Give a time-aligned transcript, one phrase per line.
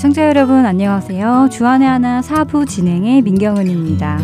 [0.00, 1.50] 애청자 여러분 안녕하세요.
[1.52, 4.18] 주안의 하나 사부 진행의 민경은입니다.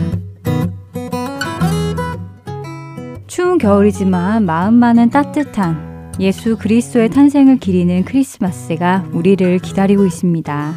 [3.27, 10.73] 추운 겨울이지만 마음만은 따뜻한 예수 그리스도의 탄생을 기리는 크리스마스가 우리를 기다리고 있습니다.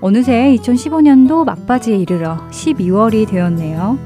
[0.00, 3.98] 어느새 2015년도 막바지에 이르러 12월이 되었네요.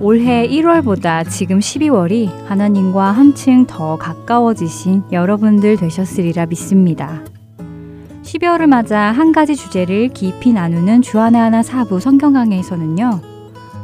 [0.00, 7.22] 올해 1월보다 지금 12월이 하나님과 한층 더 가까워지신 여러분들 되셨으리라 믿습니다.
[8.28, 13.22] 12월을 맞아 한 가지 주제를 깊이 나누는 주안의 하나 사부 성경강에서는요.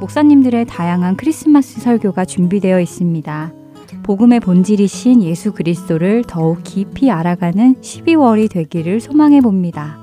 [0.00, 3.52] 목사님들의 다양한 크리스마스 설교가 준비되어 있습니다.
[4.02, 9.96] 복음의 본질이신 예수 그리스도를 더욱 깊이 알아가는 12월이 되기를 소망해 봅니다.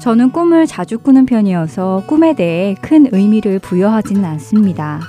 [0.00, 5.00] 저는 꿈을 자주 꾸는 편이어서 꿈에 대해 큰 의미를 부여하지는 않습니다.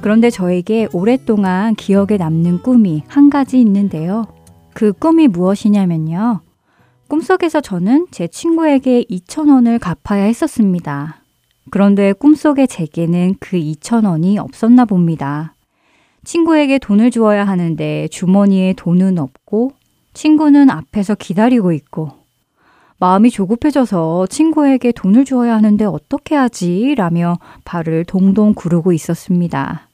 [0.00, 4.37] 그런데 저에게 오랫동안 기억에 남는 꿈이 한 가지 있는데요.
[4.78, 6.38] 그 꿈이 무엇이냐면요.
[7.08, 11.20] 꿈속에서 저는 제 친구에게 2,000원을 갚아야 했었습니다.
[11.72, 15.52] 그런데 꿈속의 제게는 그 2,000원이 없었나 봅니다.
[16.22, 19.72] 친구에게 돈을 주어야 하는데 주머니에 돈은 없고
[20.14, 22.12] 친구는 앞에서 기다리고 있고
[23.00, 26.94] 마음이 조급해져서 친구에게 돈을 주어야 하는데 어떻게 하지?
[26.94, 29.87] 라며 발을 동동 구르고 있었습니다.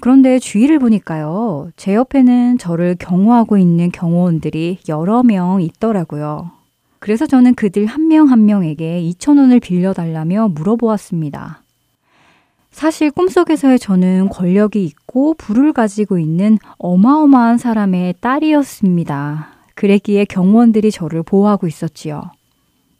[0.00, 1.70] 그런데 주위를 보니까요.
[1.76, 6.50] 제 옆에는 저를 경호하고 있는 경호원들이 여러 명 있더라고요.
[6.98, 11.62] 그래서 저는 그들 한 명한 한 명에게 2천원을 빌려달라며 물어보았습니다.
[12.70, 19.48] 사실 꿈속에서의 저는 권력이 있고 부를 가지고 있는 어마어마한 사람의 딸이었습니다.
[19.74, 22.22] 그랬기에 경호원들이 저를 보호하고 있었지요.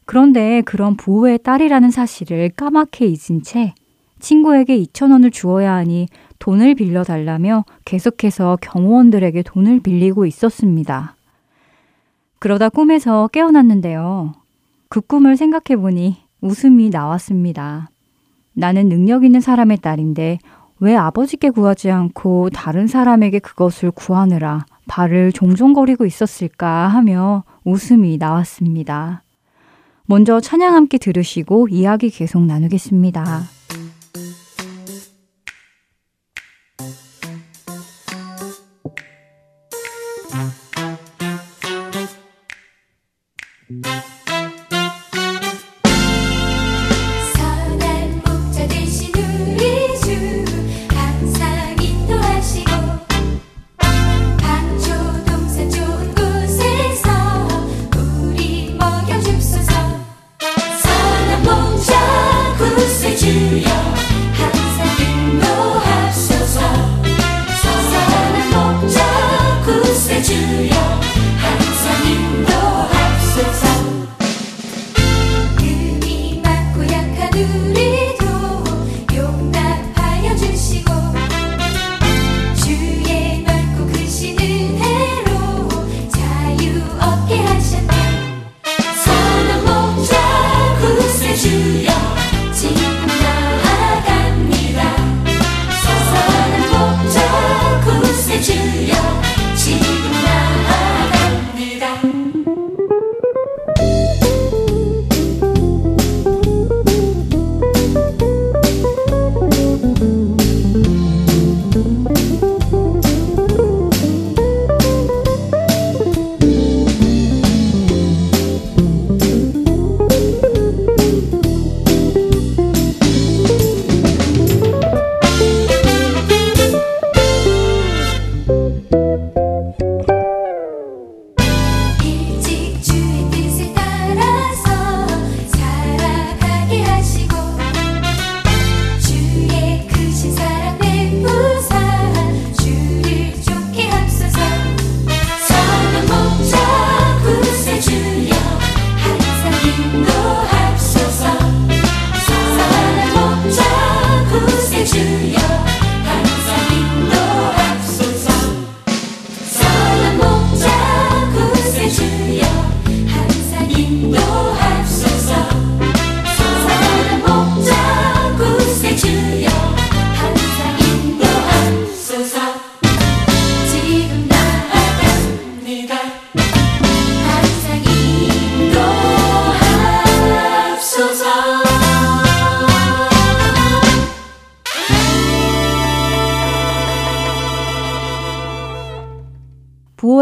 [0.06, 3.75] 그런데 그런 부호의 딸이라는 사실을 까맣게 잊은 채
[4.19, 6.09] 친구에게 2천원을 주어야 하니
[6.41, 11.15] 돈을 빌려달라며 계속해서 경호원들에게 돈을 빌리고 있었습니다.
[12.41, 14.32] 그러다 꿈에서 깨어났는데요.
[14.88, 17.91] 그 꿈을 생각해 보니 웃음이 나왔습니다.
[18.54, 20.38] 나는 능력 있는 사람의 딸인데
[20.81, 29.22] 왜 아버지께 구하지 않고 다른 사람에게 그것을 구하느라 발을 종종거리고 있었을까 하며 웃음이 나왔습니다.
[30.06, 33.59] 먼저 찬양 함께 들으시고 이야기 계속 나누겠습니다.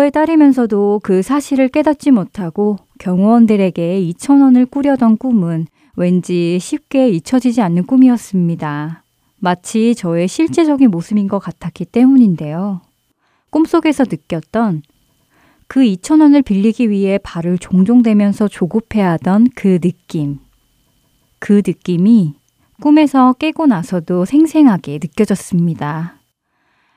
[0.08, 5.66] 경고에 따르면서도 그 사실을 깨닫지 못하고 경호원들에게 2천 원을 꾸려던 꿈은
[5.96, 9.02] 왠지 쉽게 잊혀지지 않는 꿈이었습니다.
[9.38, 12.80] 마치 저의 실제적인 모습인 것 같았기 때문인데요.
[13.50, 14.82] 꿈속에서 느꼈던
[15.66, 20.38] 그 2천 원을 빌리기 위해 발을 종종 대면서 조급해하던 그 느낌.
[21.38, 22.34] 그 느낌이
[22.80, 26.14] 꿈에서 깨고 나서도 생생하게 느껴졌습니다.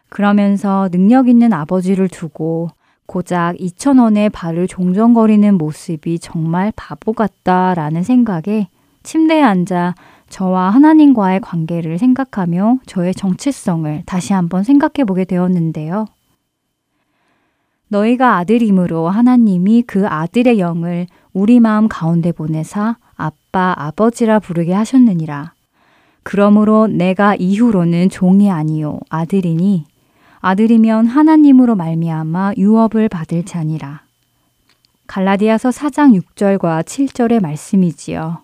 [0.10, 2.70] 그러면서 능력 있는 아버지를 두고
[3.12, 8.70] 고작 2천 원의 발을 종종거리는 모습이 정말 바보 같다라는 생각에
[9.04, 9.96] 침대에 앉아
[10.30, 16.06] 저와 하나님과의 관계를 생각하며 저의 정체성을 다시 한번 생각해 보게 되었는데요.
[17.90, 25.52] 너희가 아들이므로 하나님이 그 아들의 영을 우리 마음 가운데 보내사 아빠, 아버지라 부르게 하셨느니라.
[26.24, 29.91] 그러므로 내가 이후로는 종이 아니요 아들이니
[30.42, 34.02] 아들이면 하나님으로 말미암아 유업을 받을 자니라.
[35.06, 38.44] 갈라디아서 4장 6절과 7절의 말씀이지요.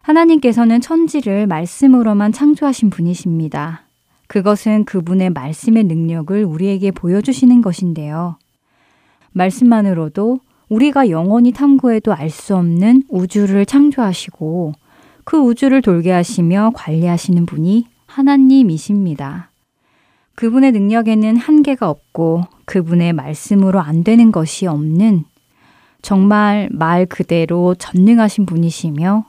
[0.00, 3.82] 하나님께서는 천지를 말씀으로만 창조하신 분이십니다.
[4.26, 8.36] 그것은 그분의 말씀의 능력을 우리에게 보여주시는 것인데요.
[9.32, 14.72] 말씀만으로도 우리가 영원히 탐구해도 알 수 없는 우주를 창조하시고
[15.24, 19.51] 그 우주를 돌게 하시며 관리하시는 분이 하나님이십니다.
[20.34, 25.24] 그분의 능력에는 한계가 없고 그분의 말씀으로 안 되는 것이 없는
[26.00, 29.24] 정말 말 그대로 전능하신 분이시며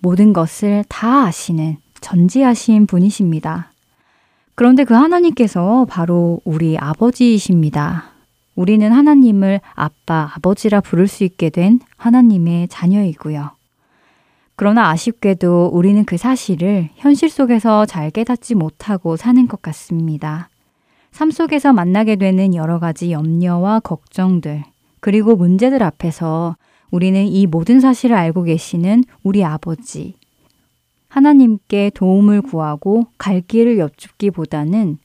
[0.00, 3.72] 모든 것을 다 아시는 전지하신 분이십니다.
[4.54, 8.10] 그런데 그 하나님께서 바로 우리 아버지이십니다.
[8.54, 13.57] 우리는 하나님을 아빠, 아버지라 부를 수 있게 된 하나님의 자녀이고요.
[14.58, 20.48] 그러나 아쉽게도 우리는 그 사실을 현실 속에서 잘 깨닫지 못하고 사는 것 같습니다.
[21.12, 24.64] 삶 속에서 만나게 되는 여러 가지 염려와 걱정들,
[24.98, 26.56] 그리고 문제들 앞에서
[26.90, 30.16] 우리는 이 모든 사실을 알고 계시는 우리 아버지,
[31.06, 34.98] 하나님께 도움을 구하고 갈 길을 여쭙기보다는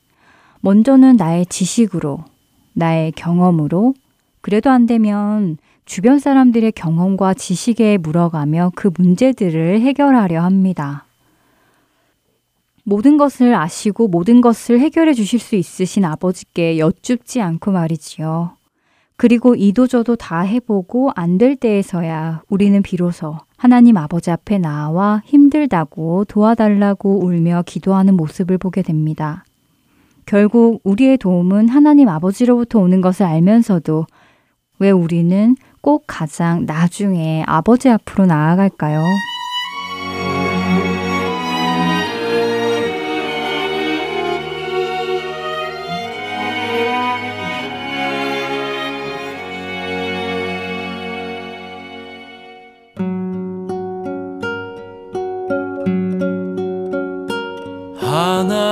[0.62, 2.26] 먼저는 나의 지식으로,
[2.74, 3.94] 나의 경험으로,
[4.42, 11.06] 그래도 안 되면 주변 사람들의 경험과 지식에 물어가며 그 문제들을 해결하려 합니다.
[12.86, 18.58] 모든 것을 아시고 모든 것을 해결해 주실 수 있으신 아버지께 여쭙지 않고 말이지요.
[19.16, 27.24] 그리고 이도저도 다 해보고 안 될 때에서야 우리는 비로소 하나님 아버지 앞에 나와 힘들다고 도와달라고
[27.24, 29.46] 울며 기도하는 모습을 보게 됩니다.
[30.26, 34.08] 결국 우리의 도움은 하나님 아버지로부터 오는 것을 알면서도
[34.80, 39.04] 왜 우리는 꼭 가장 나중에 아버지 앞으로 나아갈까요?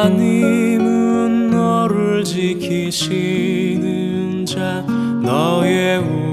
[0.08, 3.76] 하나님은 너를 지키시는
[4.46, 4.86] 자
[5.22, 6.31] 너의 그늘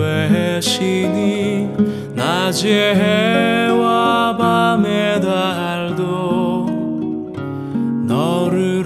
[0.00, 1.68] 되시니
[2.14, 6.66] 낮에 해와 밤에 달도
[8.06, 8.84] 너를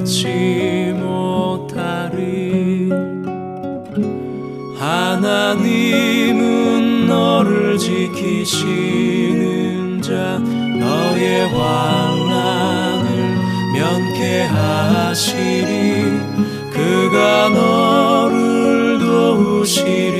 [0.00, 2.90] 잊지 못하리.
[4.78, 6.38] 하나님은
[7.06, 8.80] 너를 지키시는
[10.00, 13.08] 자 너의 환난을
[13.74, 15.30] 면케하시리.
[16.72, 20.19] 그가 너를 도우시리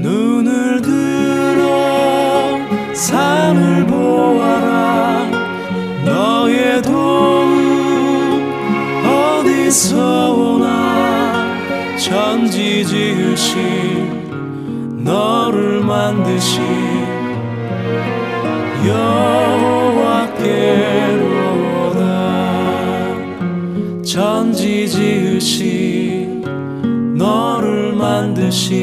[0.00, 2.58] 눈을 들어
[2.94, 5.30] 산을 보아라.
[6.04, 8.42] 너의 도움
[9.06, 11.54] 어디서 오나.
[11.96, 14.24] 천지 지으신
[15.04, 16.64] 너를 만드신
[18.84, 20.06] 여호와께로다.
[24.02, 25.85] 천지 지으신
[27.26, 28.76] 너를 만드신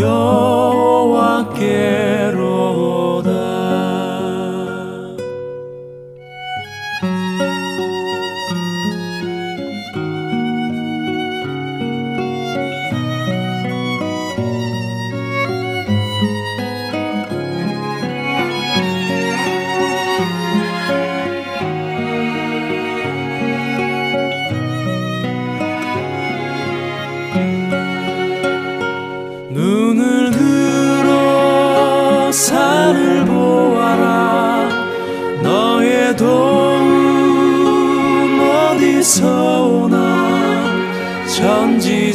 [0.00, 0.75] 여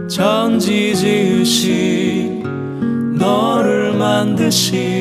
[0.09, 2.45] 천지 지으신
[3.17, 4.92] 너를 만드신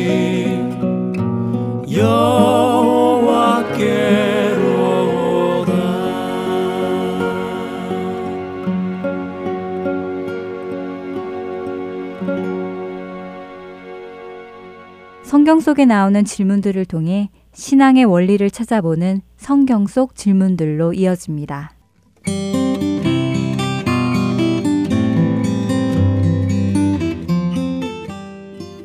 [15.61, 21.73] 속에 나오는 질문들을 통해 신앙의 원리를 찾아보는 성경 속 질문들로 이어집니다.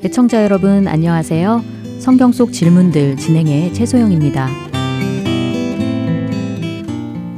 [0.04, 1.64] 애청자 여러분 안녕하세요.
[1.98, 4.48] 성경 속 질문들 진행의 최소영입니다.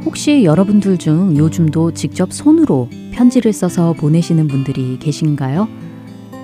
[0.04, 5.68] 혹시 여러분들 중 요즘도 직접 손으로 편지를 써서 보내시는 분들이 계신가요?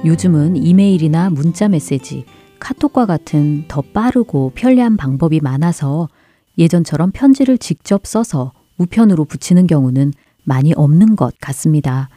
[0.04, 2.24] 요즘은 이메일이나 문자 메시지,
[2.64, 6.08] 카톡과 같은 더 빠르고 편리한 방법이 많아서
[6.56, 12.08] 예전처럼 편지를 직접 써서 우편으로 붙이는 경우는 많이 없는 것 같습니다.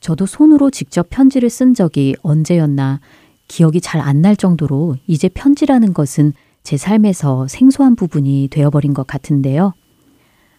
[0.00, 3.00] 저도 손으로 직접 편지를 쓴 적이 언제였나
[3.46, 9.74] 기억이 잘 안 날 정도로 이제 편지라는 것은 제 삶에서 생소한 부분이 되어버린 것 같은데요.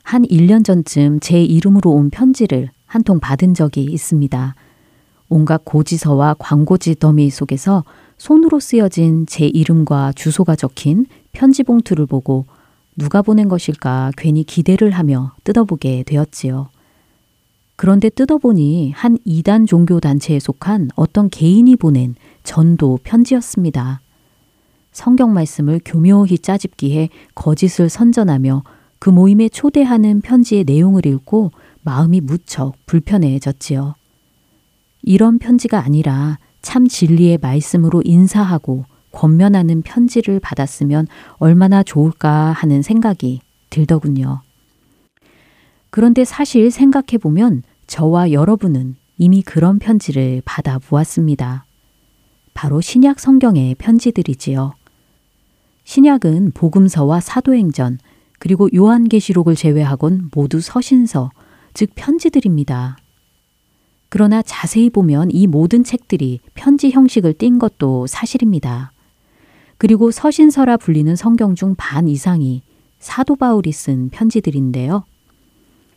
[0.04, 4.54] 한 1년 전쯤 제 이름으로 온 편지를 한 통 받은 적이 있습니다.
[5.30, 7.84] 온갖 고지서와 광고지 더미 속에서
[8.18, 12.46] 손으로 쓰여진 제 이름과 주소가 적힌 편지 봉투를 보고
[12.96, 16.70] 누가 보낸 것일까 괜히 기대를 하며 뜯어보게 되었지요.
[17.76, 24.00] 그런데 뜯어보니 한 이단 종교 단체에 속한 어떤 개인이 보낸 전도 편지였습니다.
[24.94, 28.64] 성경 말씀을 교묘히 짜집기해 거짓을 선전하며
[28.98, 33.94] 그 모임에 초대하는 편지의 내용을 읽고 마음이 무척 불편해졌지요.
[35.04, 41.06] 이런 편지가 아니라 참 진리의 말씀으로 인사하고 권면하는 편지를 받았으면
[41.38, 44.42] 얼마나 좋을까 하는 생각이 들더군요.
[45.92, 51.66] 그런데 사실 생각해 보면 저와 여러분은 이미 그런 편지를 받아 보았습니다.
[52.56, 54.74] 바로 신약 성경의 편지들이지요.
[55.84, 58.00] 신약은 복음서와 사도행전,
[58.40, 61.30] 그리고 요한계시록을 제외하곤 모두 서신서,
[61.76, 62.98] 즉 편지들입니다.
[64.16, 68.94] 그러나 자세히 보면 이 모든 책들이 편지 형식을 띈 것도 사실입니다.
[69.78, 72.62] 그리고 서신서라 불리는 성경 중 반 이상이
[72.98, 75.04] 사도 바울이 쓴 편지들인데요.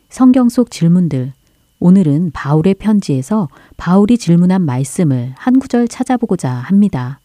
[0.09, 1.33] 성경 속 질문들,
[1.79, 7.21] 오늘은 바울의 편지에서 바울이 질문한 말씀을 한 구절 찾아보고자 합니다.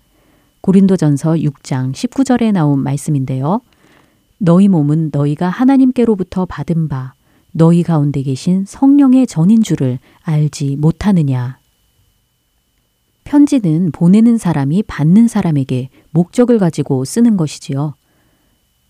[0.61, 3.61] 고린도전서 6장 19절에 나온 말씀인데요.
[4.37, 7.15] 너희 몸은 너희가 하나님께로부터 받은 바
[7.53, 11.59] 너희 가운데 계신 성령의 전인 줄을 알지 못하느냐.
[13.23, 17.95] 편지는 보내는 사람이 받는 사람에게 목적을 가지고 쓰는 것이지요.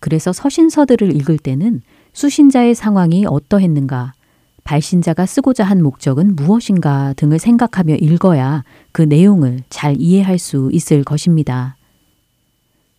[0.00, 1.82] 그래서 서신서들을 읽을 때는
[2.14, 4.14] 수신자의 상황이 어떠했는가,
[4.64, 11.76] 발신자가 쓰고자 한 목적은 무엇인가 등을 생각하며 읽어야 그 내용을 잘 이해할 수 있을 것입니다.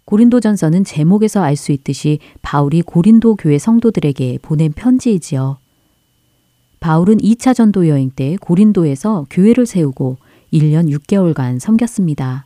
[0.06, 5.58] 고린도전서는 제목에서 알 수 있듯이 바울이 고린도 교회 성도들에게 보낸 편지이지요.
[6.80, 10.18] 바울은 2차 전도 여행 때 고린도에서 교회를 세우고
[10.54, 12.46] 1년 6개월간 섬겼습니다.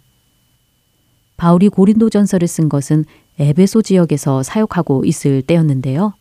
[1.36, 3.04] 바울이 고린도전서를 쓴 것은
[3.39, 6.13] 에베소 지역에서 사역하고 있을 때였는데요.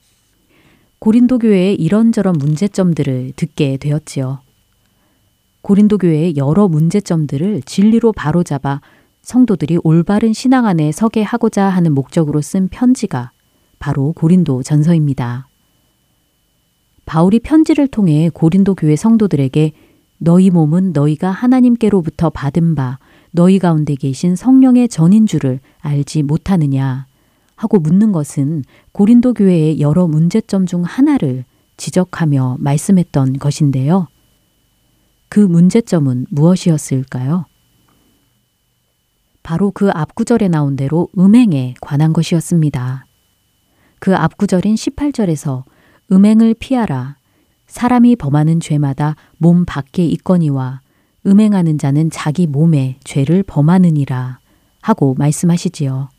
[0.99, 4.41] 고린도 교회의 이런저런 문제점들을 듣게 되었지요.
[5.63, 8.81] 고린도 교회의 여러 문제점들을 진리로 바로잡아
[9.29, 13.31] 성도들이 올바른 신앙 안에 서게 하고자 하는 목적으로 쓴 편지가
[13.79, 15.49] 바로 고린도 전서입니다.
[17.05, 19.73] 바울이 편지를 통해 고린도 교회 성도들에게
[20.17, 22.99] 너희 몸은 너희가 하나님께로부터 받은 바
[23.31, 27.07] 너희 가운데 계신 성령의 전인 줄을 알지 못하느냐
[27.55, 31.45] 하고 묻는 것은 고린도 교회의 여러 문제점 중 하나를
[31.77, 34.09] 지적하며 말씀했던 것인데요.
[35.29, 37.45] 그 문제점은 무엇이었을까요?
[39.49, 43.07] 바로 그 앞구절에 나온 대로 음행에 관한 것이었습니다.
[43.99, 45.63] 그 앞구절인 18절에서
[46.13, 47.17] 음행을 피하라.
[47.67, 50.83] 사람이 범하는 죄마다 몸 밖에 있거니와
[51.27, 54.39] 음행하는 자는 자기 몸에 죄를 범하느니라
[54.83, 56.11] 하고 말씀하시지요.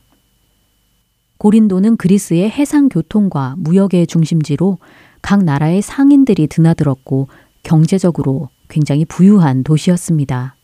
[1.38, 4.80] 고린도는 그리스의 해상 교통과 무역의 중심지로
[5.22, 7.28] 각 나라의 상인들이 드나들었고
[7.62, 10.56] 경제적으로 굉장히 부유한 도시였습니다.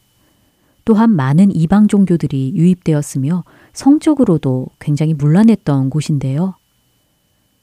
[0.86, 6.56] 또한 많은 이방 종교들이 유입되었으며 성적으로도 굉장히 문란했던 곳인데요.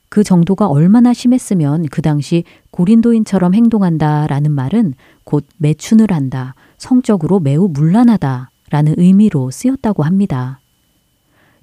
[0.09, 7.69] 그 정도가 얼마나 심했으면 그 당시 고린도인처럼 행동한다 라는 말은 곧 매춘을 한다, 성적으로 매우
[7.69, 10.61] 문란하다 라는 의미로 쓰였다고 합니다.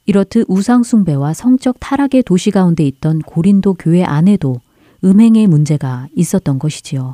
[0.05, 4.59] 이렇듯 우상숭배와 성적 타락의 도시 가운데 있던 고린도 교회 안에도
[5.03, 7.13] 음행의 문제가 있었던 것이지요.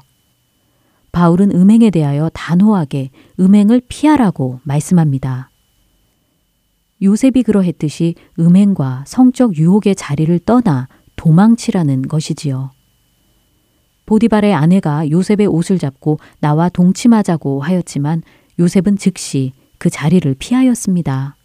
[1.16, 5.50] 바울은 음행에 대하여 단호하게 음행을 피하라고 말씀합니다.
[7.02, 12.72] 요셉이 그러했듯이 음행과 성적 유혹의 자리를 떠나 도망치라는 것이지요.
[14.06, 18.22] 보디발의 아내가 요셉의 옷을 잡고 나와 동침하자고 하였지만
[18.60, 21.38] 요셉은 즉시 그 자리를 피하였습니다.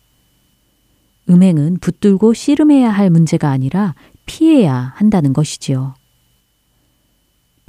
[1.29, 3.95] 음행은 붙들고 씨름해야 할 문제가 아니라
[4.27, 5.95] 피해야 한다는 것이지요.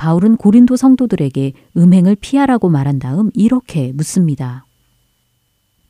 [0.01, 4.65] 바울은 고린도 성도들에게 음행을 피하라고 말한 다음 이렇게 묻습니다.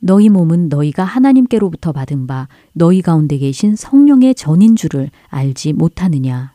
[0.00, 6.52] 너희 몸은 너희가 하나님께로부터 받은 바 너희 가운데 계신 성령의 전인 줄을 알지 못하느냐.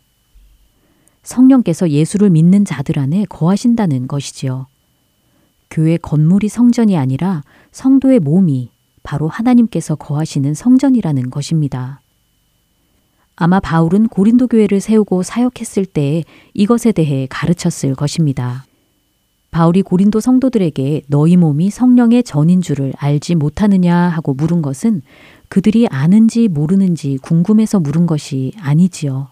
[1.23, 4.67] 성령께서 예수를 믿는 자들 안에 거하신다는 것이지요.
[5.71, 8.69] 교회 건물이 성전이 아니라 성도의 몸이
[9.01, 12.01] 바로 하나님께서 거하시는 성전이라는 것입니다.
[13.37, 16.23] 아마 바울은 고린도 교회를 세우고 사역했을 때
[16.55, 18.65] 이것에 대해 가르쳤을 것입니다.
[19.51, 25.03] 바울이 고린도 성도들에게 너희 몸이 성령의 전인 줄을 알지 못하느냐 하고 물은 것은
[25.49, 29.29] 그들이 아는지 모르는지 궁금해서 물은 것이 아니지요.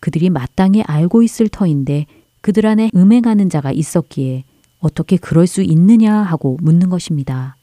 [0.00, 2.06] 그들이 마땅히 알고 있을 터인데
[2.40, 4.42] 그들 안에 음행하는 자가 있었기에
[4.80, 7.56] 어떻게 그럴 수 있느냐 하고 묻는 것입니다.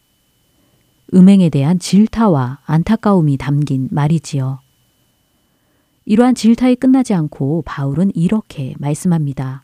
[1.13, 4.64] 음행에 대한 질타와 안타까움이 담긴 말이지요.
[6.05, 9.63] 이러한 질타에 끝나지 않고 바울은 이렇게 말씀합니다.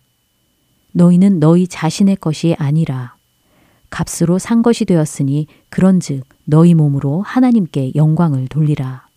[0.93, 3.15] 너희는 너희 자신의 것이 아니라
[3.91, 9.07] 값으로 산 것이 되었으니 그런즉 너희 몸으로 하나님께 영광을 돌리라.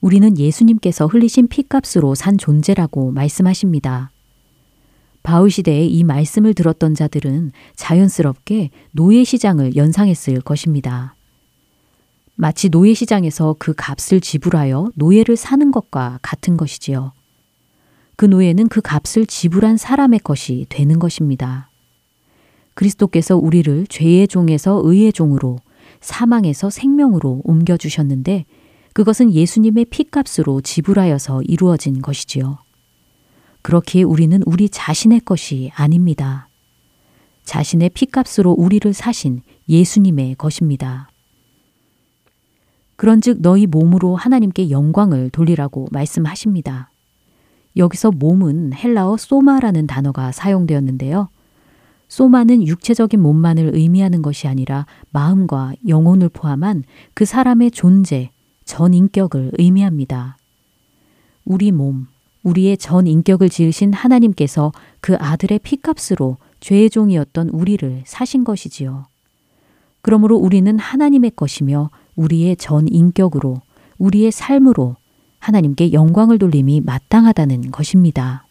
[0.00, 4.10] 우리는 예수님께서 흘리신 피값으로 산 존재라고 말씀하십니다.
[5.22, 11.14] 바울 시대에 이 말씀을 들었던 자들은 자연스럽게 노예 시장을 연상했을 것입니다.
[12.40, 17.12] 마치 노예 시장에서 그 값을 지불하여 노예를 사는 것과 같은 것이지요.
[18.16, 21.68] 그 노예는 그 값을 지불한 사람의 것이 되는 것입니다.
[22.72, 25.58] 그리스도께서 우리를 죄의 종에서 의의 종으로
[26.00, 28.46] 사망에서 생명으로 옮겨주셨는데
[28.94, 32.56] 그것은 예수님의 피값으로 지불하여서 이루어진 것이지요.
[33.60, 36.48] 그렇기에 우리는 우리 자신의 것이 아닙니다.
[37.44, 41.09] 자신의 피값으로 우리를 사신 예수님의 것입니다.
[43.00, 46.90] 그런즉 너희 몸으로 하나님께 영광을 돌리라고 말씀하십니다.
[47.78, 51.30] 여기서 몸은 헬라어 소마라는 단어가 사용되었는데요.
[52.08, 56.84] 소마는 육체적인 몸만을 의미하는 것이 아니라 마음과 영혼을 포함한
[57.14, 58.32] 그 사람의 존재,
[58.66, 60.36] 전 인격을 의미합니다.
[61.46, 62.06] 우리 몸,
[62.42, 69.06] 우리의 전 인격을 지으신 하나님께서 그 아들의 피값으로 죄의 종이었던 우리를 사신 것이지요.
[70.02, 73.60] 그러므로 우리는 하나님의 것이며 우리의 전 인격으로
[73.98, 74.96] 우리의 삶으로
[75.38, 78.46] 하나님께 영광을 돌림이 마땅하다는 것입니다.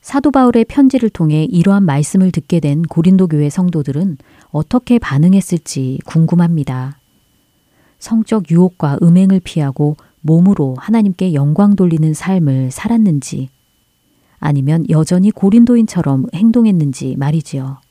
[0.00, 4.18] 사도 바울의 편지를 통해 이러한 말씀을 듣게 된 고린도 교회 성도들은
[4.50, 6.98] 어떻게 반응했을지 궁금합니다.
[8.00, 13.48] 성적 유혹과 음행을 피하고 몸으로 하나님께 영광 돌리는 삶을 살았는지
[14.40, 17.81] 아니면 여전히 고린도인처럼 행동했는지 말이지요.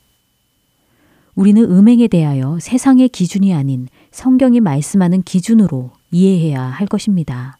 [1.34, 7.56] 우리는 음행에 대하여 세상의 기준이 아닌 성경이 말씀하는 기준으로 이해해야 할 것입니다.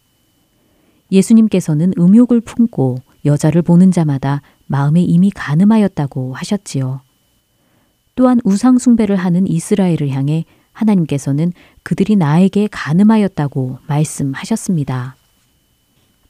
[1.11, 7.01] 예수님께서는 음욕을 품고 여자를 보는 자마다 마음에 이미 가늠하였다고 하셨지요.
[8.15, 15.15] 또한 우상숭배를 하는 이스라엘을 향해 하나님께서는 그들이 나에게 가늠하였다고 말씀하셨습니다.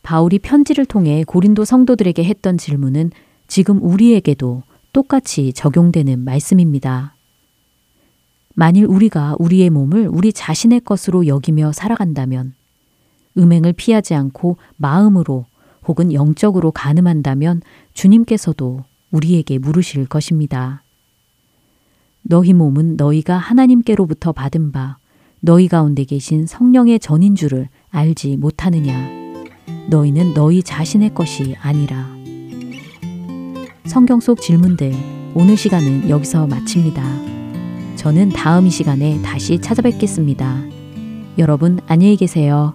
[0.02, 3.12] 바울이 편지를 통해 고린도 성도들에게 했던 질문은
[3.48, 7.16] 지금 우리에게도 똑같이 적용되는 말씀입니다.
[8.54, 12.54] 만일 우리가 우리의 몸을 우리 자신의 것으로 여기며 살아간다면,
[13.38, 15.46] 음행을 피하지 않고 마음으로
[15.88, 17.62] 혹은 영적으로 가늠한다면
[17.94, 20.84] 주님께서도 우리에게 물으실 것입니다.
[22.22, 24.98] 너희 몸은 너희가 하나님께로부터 받은 바
[25.42, 29.10] 너희 가운데 계신 성령의 전인 줄을 알지 못하느냐.
[29.90, 32.08] 너희는 너희 자신의 것이 아니라.
[33.86, 34.94] 성경 속 질문들
[35.36, 37.43] 오늘 시간은 여기서 마칩니다.
[37.96, 40.64] 저는 다음 이 시간에 다시 찾아뵙겠습니다.
[41.38, 42.74] 여러분 안녕히 계세요.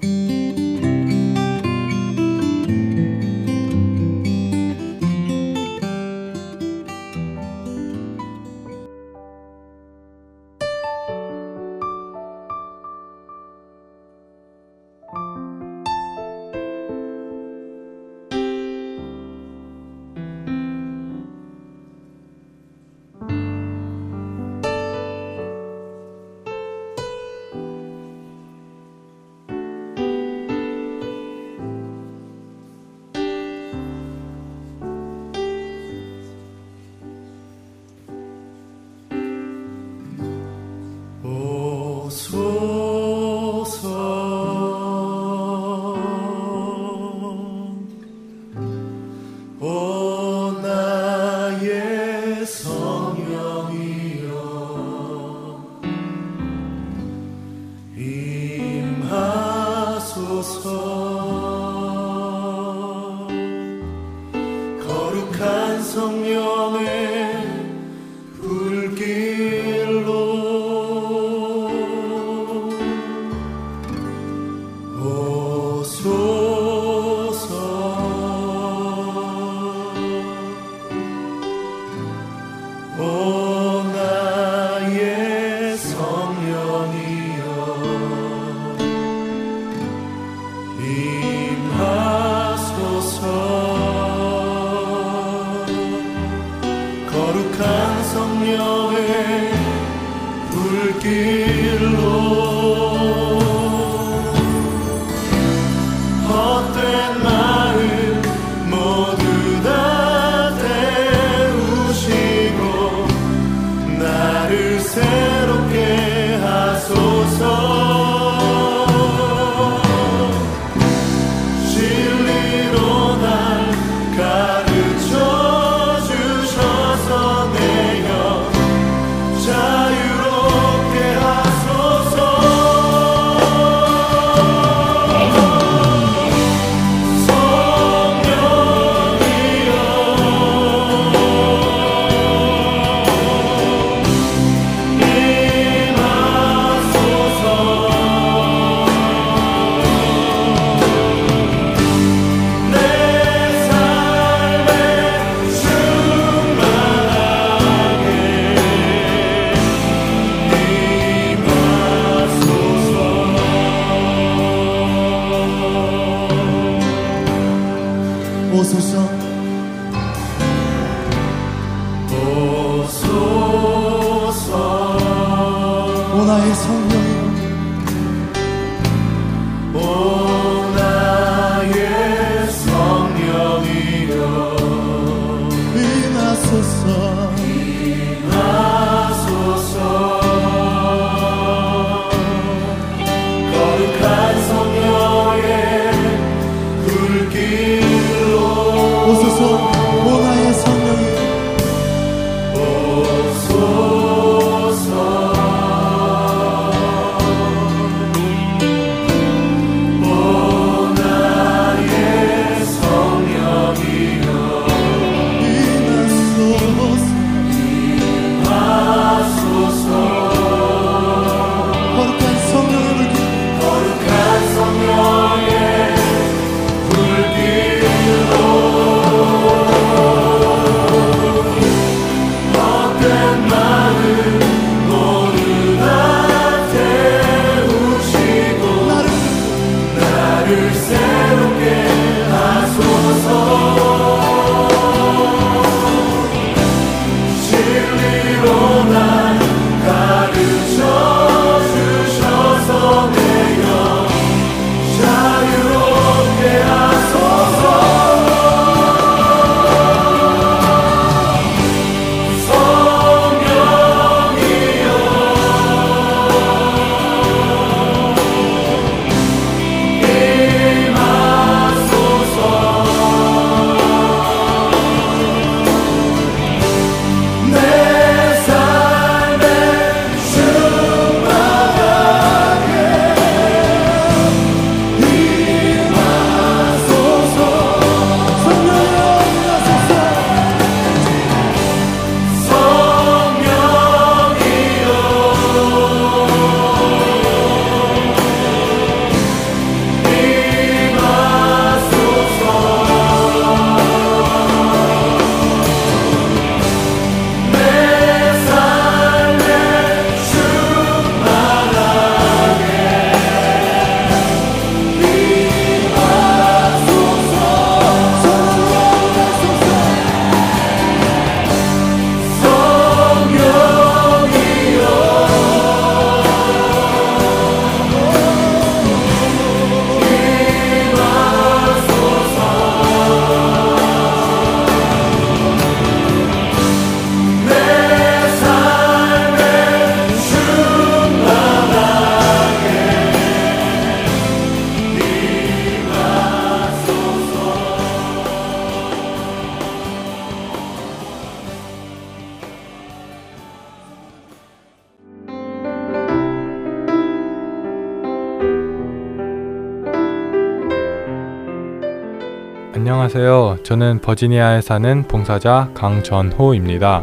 [363.10, 363.62] 안녕하세요.
[363.62, 367.02] 저는 버지니아에 사는 봉사자 강전호입니다.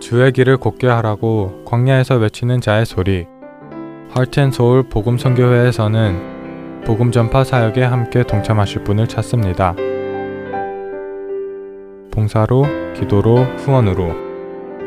[0.00, 3.26] 주의 길을 곱게 하라고 광야에서 외치는 자의 소리.
[4.08, 9.74] 하트앤소울 복음선교회에서는 복음 전파 사역에 함께 동참하실 분을 찾습니다.
[12.10, 12.64] 봉사로,
[12.94, 14.14] 기도로, 후원으로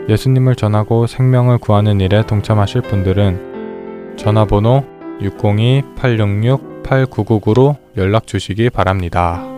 [0.09, 4.85] 예수님을 전하고 생명을 구하는 일에 동참하실 분들은 전화번호
[5.21, 9.52] 602-866-8999로 연락 주시기 바랍니다.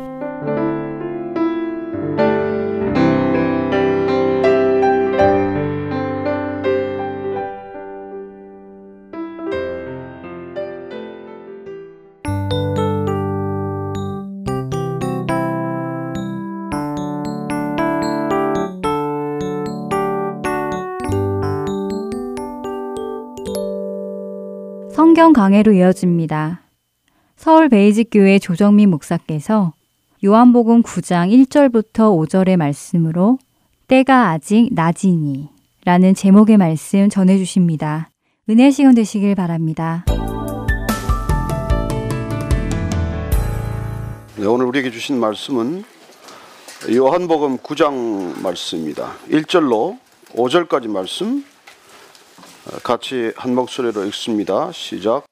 [25.26, 26.62] 성경 강해로 이어집니다.
[27.36, 29.74] 서울 베이직교회 조정민 목사께서
[30.24, 33.40] 요한복음 9장 1절부터 5절의 말씀으로
[33.88, 35.50] 때가 아직 낮이니
[35.84, 38.12] 라는 제목의 말씀 전해 주십니다.
[38.52, 40.06] 은혜 시간 되시길 바랍니다.
[44.36, 45.84] 네, 오늘 우리에게 주신 말씀은
[46.94, 49.14] 요한복음 9장 말씀입니다.
[49.32, 49.98] 1절로
[50.36, 51.55] 5절까지 말씀 어,
[52.84, 54.69] 같이 한 목소리로 읽습니다.
[54.73, 55.23] 시작.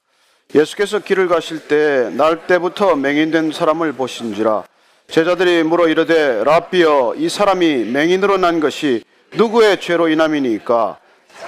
[0.55, 4.63] 예수께서 길을 가실 때 날 때부터 맹인된 사람을 보신지라.
[5.09, 10.97] 제자들이 물어 이르되 라비여 이 사람이 맹인으로 난 것이 누구의 죄로 인함이니까?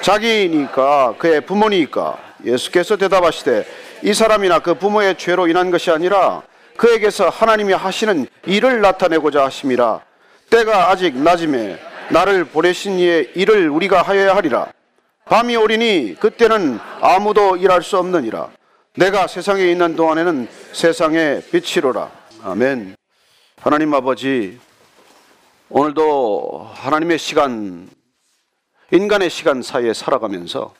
[0.01, 1.15] 자기니까?
[1.17, 2.17] 그의 부모니까?
[2.43, 3.65] 예수께서 대답하시되
[4.03, 6.41] 이 사람이나 그 부모의 죄로 인한 것이 아니라
[6.77, 10.01] 그에게서 하나님이 하시는 일을 나타내고자 하심이라.
[10.49, 14.67] 때가 아직 낮음에 나를 보내신 이의 일을 우리가 하여야 하리라
[15.25, 18.49] 밤이 오리니 그때는 아무도 일할 수 없느니라.
[18.95, 22.11] 내가 세상에 있는 동안에는 세상의 빛이로라.
[22.43, 22.95] 아멘.
[23.59, 24.59] 하나님 아버지
[25.69, 27.89] 오늘도 하나님의 시간
[28.91, 30.75] 인간의 시간 사이에 살아가면서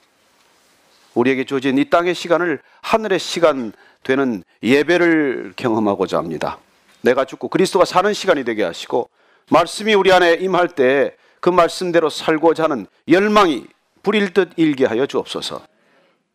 [1.15, 6.59] 우리에게 주어진 이 땅의 시간을 하늘의 시간 되는 예배를 경험하고자 합니다.
[7.01, 9.09] 내가 죽고 그리스도가 사는 시간이 되게 하시고
[9.49, 13.67] 말씀이 우리 안에 임할 때 그 말씀대로 살고자 하는 열망이
[14.05, 15.65] 불일 듯 일게 하여 주옵소서.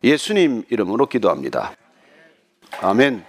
[0.03, 1.73] 예수님 이름으로 기도합니다.
[2.81, 3.23] 아멘.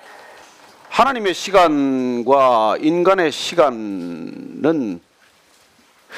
[0.88, 5.00] 하나님의 시간과 인간의 시간은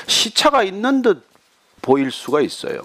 [0.06, 1.26] 시차가 있는 듯
[1.82, 2.80] 보일 수가 있어요.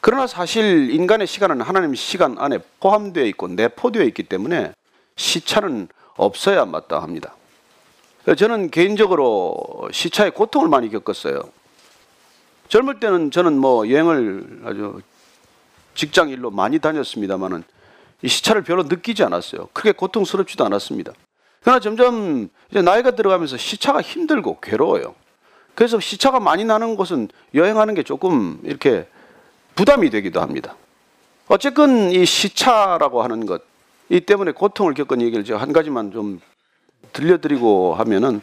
[0.00, 4.72] 그러나 사실 인간의 시간은 하나님 시간 안에 포함되어 있고 내포되어 있기 때문에
[5.14, 5.86] 시차는
[6.16, 7.36] 없어야 마땅합니다.
[8.36, 11.40] 저는 개인적으로 시차의 고통을 많이 겪었어요.
[12.70, 15.00] 젊을 때는 저는 뭐 여행을 아주
[15.94, 17.64] 직장 일로 많이 다녔습니다만은
[18.22, 19.68] 이 시차를 별로 느끼지 않았어요.
[19.72, 21.12] 크게 고통스럽지도 않았습니다.
[21.60, 25.14] 그러나 점점 이제 나이가 들어가면서 시차가 힘들고 괴로워요.
[25.74, 29.06] 그래서 시차가 많이 나는 곳은 여행하는 게 조금 이렇게
[29.74, 30.76] 부담이 되기도 합니다.
[31.48, 33.62] 어쨌건 이 시차라고 하는 것,
[34.08, 36.40] 이 때문에 고통을 겪은 얘기를 제가 한 가지만 좀
[37.12, 38.40] 들려드리고 하면은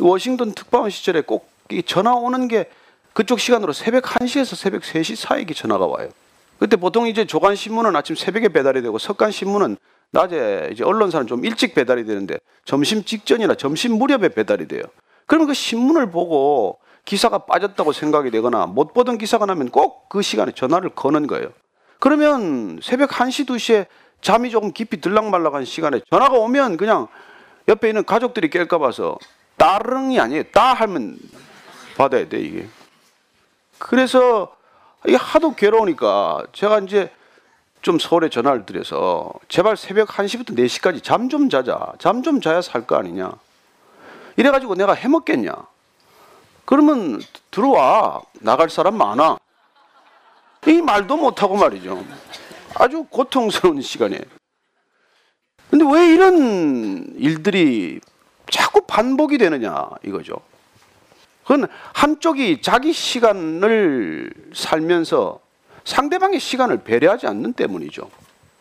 [0.00, 2.68] 워싱턴 특파원 시절에 꼭 이 전화 오는 게
[3.12, 6.08] 그쪽 시간으로 새벽 1시에서 새벽 3시 사이에 전화가 와요.
[6.58, 9.76] 그때 보통 이제 조간 신문은 아침 새벽에 배달이 되고 석간 신문은
[10.12, 14.82] 낮에 이제 언론사는 좀 일찍 배달이 되는데 점심 직전이나 점심 무렵에 배달이 돼요.
[15.26, 20.52] 그러면 그 신문을 보고 기사가 빠졌다고 생각이 되거나 못 보던 기사가 나면 꼭 그 시간에
[20.52, 21.48] 전화를 거는 거예요.
[21.98, 23.86] 그러면 새벽 1시, 2시에
[24.20, 27.08] 잠이 조금 깊이 들락말락한 시간에 전화가 오면 그냥
[27.66, 29.16] 옆에 있는 가족들이 깰까 봐서
[29.56, 30.42] 따릉이 아니에요.
[30.52, 31.16] 따 하면
[31.96, 32.68] 받아야 돼, 이게.
[33.84, 34.54] 그래서
[35.06, 37.12] 이게 하도 괴로우니까 제가 이제
[37.82, 41.92] 좀 서울에 전화를 드려서 제발 새벽 1시부터 4시까지 잠 좀 자자.
[41.98, 43.32] 잠 좀 자야 살 거 아니냐.
[44.36, 45.52] 이래가지고 내가 해먹겠냐.
[46.64, 48.22] 그러면 들어와.
[48.40, 49.36] 나갈 사람 많아.
[50.68, 52.04] 이 말도 못하고 말이죠.
[52.76, 54.22] 아주 고통스러운 시간이에요.
[55.70, 58.00] 근데 왜 이런 일들이
[58.48, 60.36] 자꾸 반복이 되느냐 이거죠.
[61.52, 65.38] 그건 한쪽이 자기 시간을 살면서
[65.84, 68.08] 상대방의 시간을 배려하지 않는 때문이죠.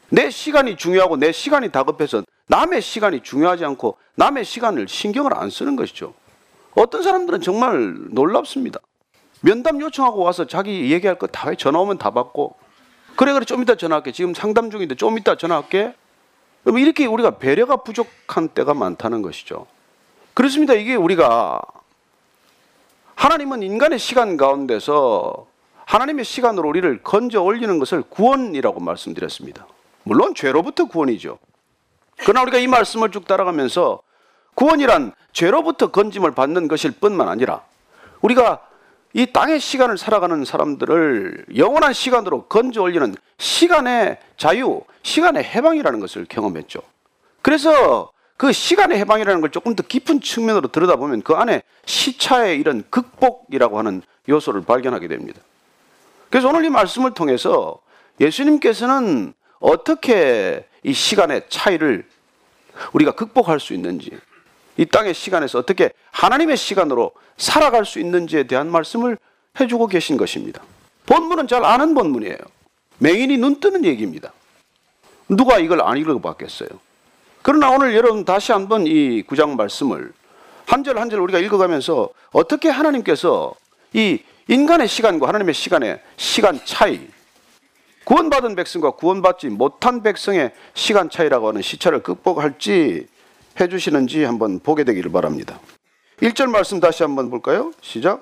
[0.10, 5.77] 내 시간이 중요하고 내 시간이 다급해서 남의 시간이 중요하지 않고 남의 시간을 신경을 안 쓰는
[5.77, 6.13] 것이죠.
[6.75, 8.82] 어떤 사람들은 정말 놀랍습니다.
[9.39, 11.56] 면담 요청하고 와서 자기 얘기할 거다 해.
[11.56, 12.56] 전화 오면 다 받고.
[13.15, 14.12] 그래, 그래, 좀 이따 전화할게.
[14.12, 15.95] 지금 상담 중인데 좀 이따 전화할게.
[16.65, 19.65] 그럼 이렇게 우리가 배려가 부족한 때가 많다는 것이죠.
[20.34, 20.73] 그렇습니다.
[20.73, 21.62] 이게 우리가
[23.21, 25.45] 하나님은 인간의 시간 가운데서
[25.86, 29.67] 하나님의 시간으로 우리를 건져 올리는 것을 구원이라고 말씀드렸습니다.
[30.01, 31.38] 물론 죄로부터 구원이죠.
[32.17, 34.01] 그러나 우리가 이 말씀을 쭉 따라가면서
[34.55, 37.62] 구원이란 죄로부터 건짐을 받는 것일 뿐만 아니라
[38.21, 38.60] 우리가
[39.13, 46.79] 이 땅의 시간을 살아가는 사람들을 영원한 시간으로 건져 올리는 시간의 자유, 시간의 해방이라는 것을 경험했죠.
[47.43, 48.10] 그래서
[48.41, 54.01] 그 시간의 해방이라는 걸 조금 더 깊은 측면으로 들여다보면 그 안에 시차의 이런 극복이라고 하는
[54.27, 55.39] 요소를 발견하게 됩니다.
[56.32, 57.77] 그래서 오늘 이 말씀을 통해서
[58.19, 62.04] 예수님께서는 어떻게 이 시간의 차이를
[62.93, 64.10] 우리가 극복할 수 있는지,
[64.75, 69.19] 이 땅의 시간에서 어떻게 하나님의 시간으로 살아갈 수 있는지에 대한 말씀을
[69.60, 70.63] 해주고 계신 것입니다.
[71.06, 72.39] 본문은 잘 아는 본문이에요.
[72.97, 74.34] 맹인이 눈 뜨는 얘기입니다.
[75.30, 76.69] 누가 이걸 안 읽어봤겠어요?
[77.41, 80.12] 그러나 오늘 여러분 다시 한번 이 구장 말씀을
[80.67, 83.54] 한 절 한 절 우리가 읽어가면서 어떻게 하나님께서
[83.93, 87.08] 이 인간의 시간과 하나님의 시간의 시간 차이,
[88.06, 93.08] 구원받은 백성과 구원받지 못한 백성의 시간 차이라고 하는 시차를 극복할지
[93.60, 95.60] 해주시는지 한번 보게 되기를 바랍니다.
[96.21, 97.71] 1절 말씀 다시 한번 볼까요?
[97.82, 98.21] 시작.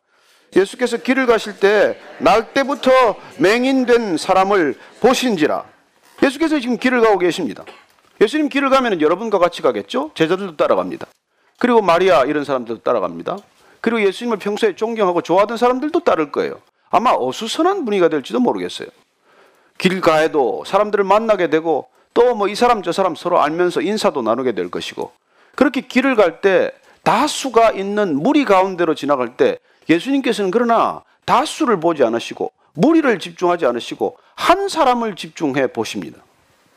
[0.55, 2.91] 예수께서 길을 가실 때 날 때부터
[3.38, 5.63] 맹인된 사람을 보신지라.
[6.23, 7.63] 예수께서 지금 길을 가고 계십니다.
[8.21, 10.12] 예수님 길을 가면 여러분과 같이 가겠죠?
[10.13, 11.08] 제자들도 따라갑니다.
[11.58, 13.38] 그리고 마리아 이런 사람들도 따라갑니다.
[13.82, 16.62] 그리고 예수님을 평소에 존경하고 좋아하던 사람들도 따를 거예요.
[16.89, 18.88] 아마 어수선한 분위기가 될지도 모르겠어요.
[19.77, 24.51] 길 가에도 사람들을 만나게 되고 또 뭐 이 사람 저 사람 서로 알면서 인사도 나누게
[24.53, 25.12] 될 것이고
[25.55, 26.71] 그렇게 길을 갈 때
[27.03, 29.58] 다수가 있는 무리 가운데로 지나갈 때
[29.89, 36.19] 예수님께서는 그러나 다수를 보지 않으시고 무리를 집중하지 않으시고 한 사람을 집중해 보십니다.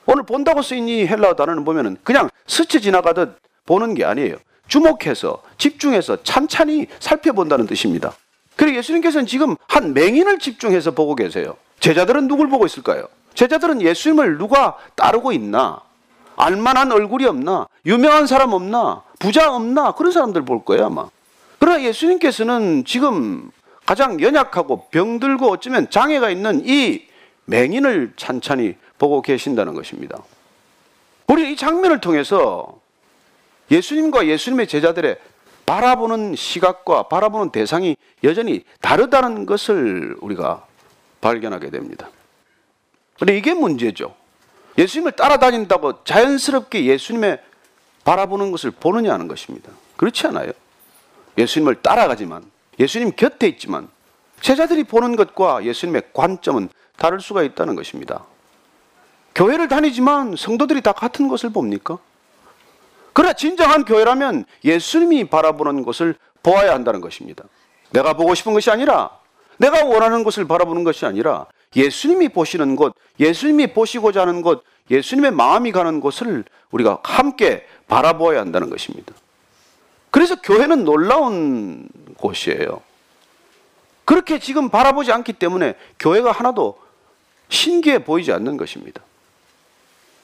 [0.06, 4.36] 오늘 본다고 쓰인 이 헬라어 단어는 보면은 그냥 스쳐 지나가듯 보는 게 아니에요.
[4.68, 8.12] 주목해서 집중해서 찬찬히 살펴본다는 뜻입니다.
[8.56, 11.56] 그리고 예수님께서는 지금 한 맹인을 집중해서 보고 계세요.
[11.80, 13.06] 제자들은 누굴 보고 있을까요?
[13.34, 15.80] 제자들은 예수님을 누가 따르고 있나?
[16.36, 17.66] 알만한 얼굴이 없나?
[17.86, 19.02] 유명한 사람 없나?
[19.18, 19.92] 부자 없나?
[19.92, 21.08] 그런 사람들 볼 거예요, 아마.
[21.58, 23.50] 그러나 예수님께서는 지금
[23.86, 27.02] 가장 연약하고 병들고 어쩌면 장애가 있는 이
[27.46, 30.22] 맹인을 찬찬히 보고 계신다는 것입니다.
[31.26, 32.78] 우리 이 장면을 통해서
[33.68, 35.18] 예수님과 예수님의 제자들의
[35.66, 40.64] 바라보는 시각과 바라보는 대상이 여전히 다르다는 것을 우리가
[41.20, 42.10] 발견하게 됩니다.
[43.18, 44.14] 근데 이게 문제죠.
[44.78, 47.40] 예수님을 따라다닌다고 자연스럽게 예수님의
[48.04, 49.72] 바라보는 것을 보느냐 하는 것입니다.
[49.96, 50.52] 그렇지 않아요.
[51.36, 53.88] 예수님을 따라가지만, 예수님 곁에 있지만,
[54.40, 58.26] 제자들이 보는 것과 예수님의 관점은 다를 수가 있다는 것입니다.
[59.34, 61.98] 교회를 다니지만 성도들이 다 같은 것을 봅니까?
[63.12, 67.44] 그러나 진정한 교회라면 예수님이 바라보는 것을 보아야 한다는 것입니다.
[67.90, 69.10] 내가 보고 싶은 것이 아니라
[69.58, 75.72] 내가 원하는 것을 바라보는 것이 아니라 예수님이 보시는 곳, 예수님이 보시고자 하는 곳, 예수님의 마음이
[75.72, 79.14] 가는 곳을 우리가 함께 바라보아야 한다는 것입니다.
[80.10, 82.82] 그래서 교회는 놀라운 곳이에요.
[84.04, 86.78] 그렇게 지금 바라보지 않기 때문에 교회가 하나도
[87.48, 89.02] 신기해 보이지 않는 것입니다.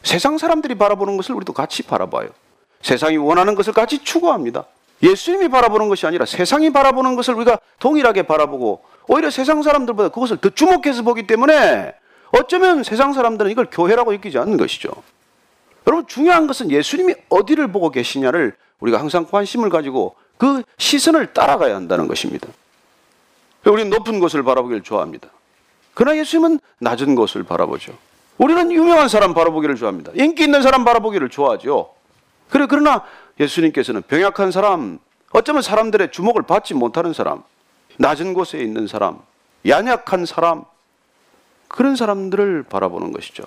[0.03, 2.29] 세상 사람들이 바라보는 것을 우리도 같이 바라봐요.
[2.83, 4.65] 세상이 원하는 것을 같이 추구합니다.
[5.03, 10.51] 예수님이 바라보는 것이 아니라 세상이 바라보는 것을 우리가 동일하게 바라보고 오히려 세상 사람들보다 그것을 더
[10.51, 11.95] 주목해서 보기 때문에
[12.31, 14.91] 어쩌면 세상 사람들은 이걸 교회라고 여기지 않는 것이죠.
[15.87, 22.07] 여러분 중요한 것은 예수님이 어디를 보고 계시냐를 우리가 항상 관심을 가지고 그 시선을 따라가야 한다는
[22.07, 22.49] 것입니다.
[23.67, 25.29] 우리는 높은 곳을 바라보기를 좋아합니다.
[25.95, 27.93] 그러나 예수님은 낮은 곳을 바라보죠.
[28.39, 30.13] 우리는 유명한 사람 바라보기를 좋아합니다.
[30.15, 31.93] 인기 있는 사람 바라보기를 좋아하죠.
[32.49, 33.05] 그래 그러나
[33.39, 34.99] 예수님께서는 병약한 사람,
[35.33, 37.43] 어쩌면 사람들의 주목을 받지 못하는 사람,
[37.99, 39.19] 낮은 곳에 있는 사람,
[39.67, 40.65] 연약한 사람,
[41.67, 43.45] 그런 사람들을 바라보는 것이죠.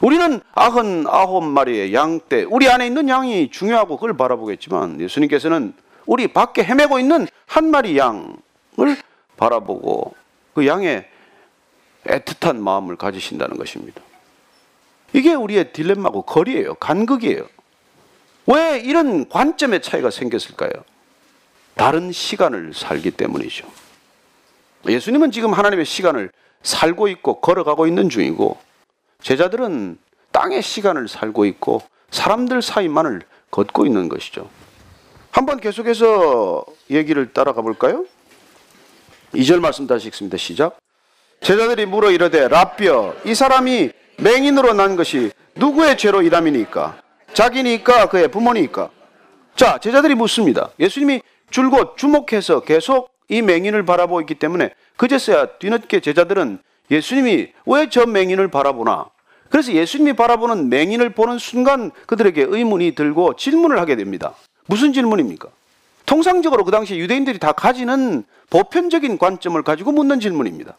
[0.00, 5.72] 우리는 아흔 아홉 마리의 양떼, 우리 안에 있는 양이 중요하고 그걸 바라보겠지만 예수님께서는
[6.04, 8.96] 우리 밖에 헤매고 있는 한 마리 양을
[9.36, 10.14] 바라보고
[10.54, 11.08] 그 양의
[12.04, 14.02] 애틋한 마음을 가지신다는 것입니다.
[15.12, 16.74] 이게 우리의 딜레마고 거리예요.
[16.74, 17.46] 간극이에요.
[18.46, 20.70] 왜 이런 관점의 차이가 생겼을까요?
[21.74, 23.66] 다른 시간을 살기 때문이죠.
[24.88, 26.30] 예수님은 지금 하나님의 시간을
[26.62, 28.58] 살고 있고 걸어가고 있는 중이고
[29.22, 29.98] 제자들은
[30.32, 34.48] 땅의 시간을 살고 있고 사람들 사이만을 걷고 있는 것이죠.
[35.30, 38.06] 한번 계속해서 얘기를 따라가 볼까요?
[39.34, 40.36] 2절 말씀 다시 읽습니다.
[40.36, 40.78] 시작.
[41.40, 47.00] 제자들이 물어 이르되 라비어 이 사람이 맹인으로 난 것이 누구의 죄로 이람이니까
[47.34, 48.90] 자기니까 그의 부모니까
[49.54, 50.70] 자 제자들이 묻습니다.
[50.80, 56.58] 예수님이 줄곧 주목해서 계속 이 맹인을 바라보고 있기 때문에 그제서야 뒤늦게 제자들은
[56.90, 59.06] 예수님이 왜 저 맹인을 바라보나
[59.50, 64.34] 그래서 예수님이 바라보는 맹인을 보는 순간 그들에게 의문이 들고 질문을 하게 됩니다.
[64.66, 65.48] 무슨 질문입니까?
[66.04, 70.76] 통상적으로 그 당시 유대인들이 다 가지는 보편적인 관점을 가지고 묻는 질문입니다.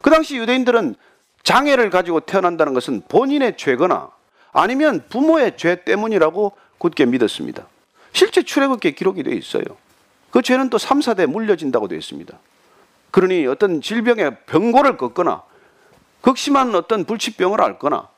[0.00, 0.94] 그 당시 유대인들은
[1.42, 4.10] 장애를 가지고 태어난다는 것은 본인의 죄거나
[4.52, 7.66] 아니면 부모의 죄 때문이라고 굳게 믿었습니다.
[8.12, 9.64] 실제 출애굽기에 기록이 되어 있어요.
[10.30, 12.38] 그 죄는 또 3, 4대 물려진다고 되어 있습니다.
[13.10, 15.42] 그러니 어떤 질병의 병고를 걷거나
[16.20, 18.08] 극심한 어떤 불치병을 앓거나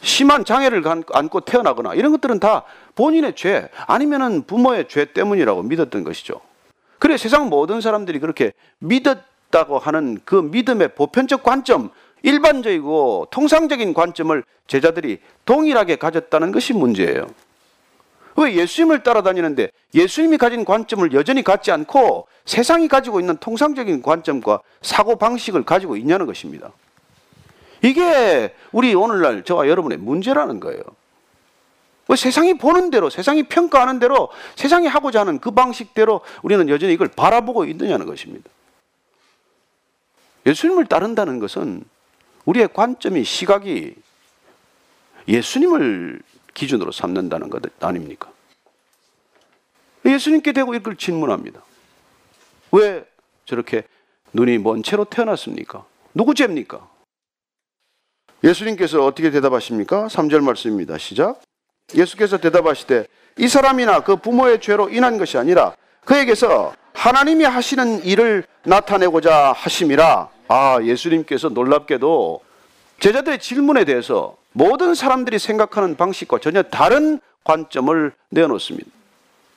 [0.00, 0.82] 심한 장애를
[1.12, 6.40] 안고 태어나거나 이런 것들은 다 본인의 죄 아니면은 부모의 죄 때문이라고 믿었던 것이죠.
[6.98, 11.90] 그래 세상 모든 사람들이 그렇게 믿었다고 하는 그 믿음의 보편적 관점,
[12.26, 17.28] 일반적이고 통상적인 관점을 제자들이 동일하게 가졌다는 것이 문제예요.
[18.36, 25.16] 왜 예수님을 따라다니는데 예수님이 가진 관점을 여전히 갖지 않고 세상이 가지고 있는 통상적인 관점과 사고
[25.16, 26.72] 방식을 가지고 있냐는 것입니다.
[27.80, 30.82] 이게 우리 오늘날 저와 여러분의 문제라는 거예요.
[32.08, 37.08] 왜 세상이 보는 대로, 세상이 평가하는 대로, 세상이 하고자 하는 그 방식대로 우리는 여전히 이걸
[37.08, 38.50] 바라보고 있느냐는 것입니다.
[40.44, 41.84] 예수님을 따른다는 것은
[42.46, 43.94] 우리의 관점이 시각이
[45.28, 46.20] 예수님을
[46.54, 48.30] 기준으로 삼는다는 것 아닙니까?
[50.04, 51.60] 예수님께 대고 이걸 질문합니다.
[52.72, 53.04] 왜
[53.44, 53.82] 저렇게
[54.32, 55.84] 눈이 먼 채로 태어났습니까?
[56.14, 56.88] 누구 죄입니까?
[58.44, 60.06] 예수님께서 어떻게 대답하십니까?
[60.06, 60.98] 3절 말씀입니다.
[60.98, 61.40] 시작.
[61.94, 63.06] 예수께서 대답하시되
[63.38, 65.74] 이 사람이나 그 부모의 죄로 인한 것이 아니라
[66.04, 70.35] 그에게서 하나님이 하시는 일을 나타내고자 하심이라.
[70.48, 72.40] 아, 예수님께서 놀랍게도
[73.00, 78.90] 제자들의 질문에 대해서 모든 사람들이 생각하는 방식과 전혀 다른 관점을 내어놓습니다.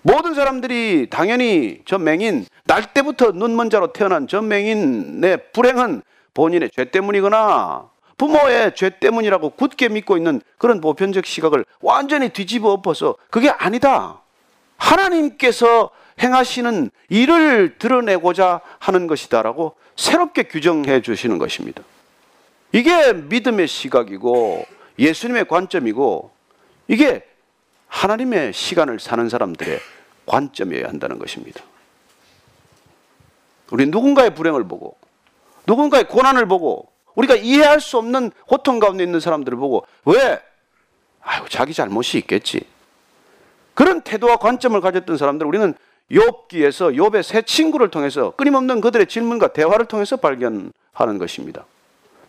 [0.01, 6.01] 모든 사람들이 당연히 저 맹인, 날 때부터 눈먼 자로 태어난 저 맹인의 불행은
[6.33, 13.15] 본인의 죄 때문이거나 부모의 죄 때문이라고 굳게 믿고 있는 그런 보편적 시각을 완전히 뒤집어 엎어서
[13.29, 14.21] 그게 아니다.
[14.77, 15.89] 하나님께서
[16.21, 21.83] 행하시는 일을 드러내고자 하는 것이다라고 새롭게 규정해 주시는 것입니다.
[22.71, 24.65] 이게 믿음의 시각이고
[24.97, 26.31] 예수님의 관점이고
[26.87, 27.25] 이게
[27.87, 29.79] 하나님의 시간을 사는 사람들의
[30.25, 31.63] 관점이어야 한다는 것입니다.
[33.71, 34.97] 우리 누군가의 불행을 보고
[35.65, 40.41] 누군가의 고난을 보고 우리가 이해할 수 없는 고통 가운데 있는 사람들을 보고 왜?
[41.21, 42.61] 아유 자기 잘못이 있겠지.
[43.73, 45.73] 그런 태도와 관점을 가졌던 사람들 우리는
[46.11, 50.71] 욥기에서 욥의 세 친구를 통해서 끊임없는 그들의 질문과 대화를 통해서 발견하는
[51.19, 51.65] 것입니다.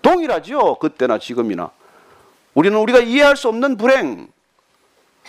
[0.03, 0.77] 동일하지요.
[0.77, 1.71] 그때나 지금이나.
[2.55, 4.29] 우리는 우리가 이해할 수 없는 불행,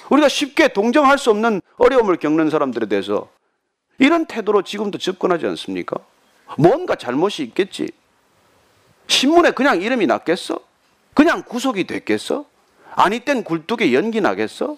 [0.09, 3.29] 우리가 쉽게 동정할 수 없는 어려움을 겪는 사람들에 대해서
[3.99, 5.97] 이런 태도로 지금도 접근하지 않습니까?
[6.57, 7.89] 뭔가 잘못이 있겠지.
[9.07, 10.59] 신문에 그냥 이름이 났겠어?
[11.13, 12.45] 그냥 구속이 됐겠어?
[12.95, 14.77] 아니 땐 굴뚝에 연기 나겠어?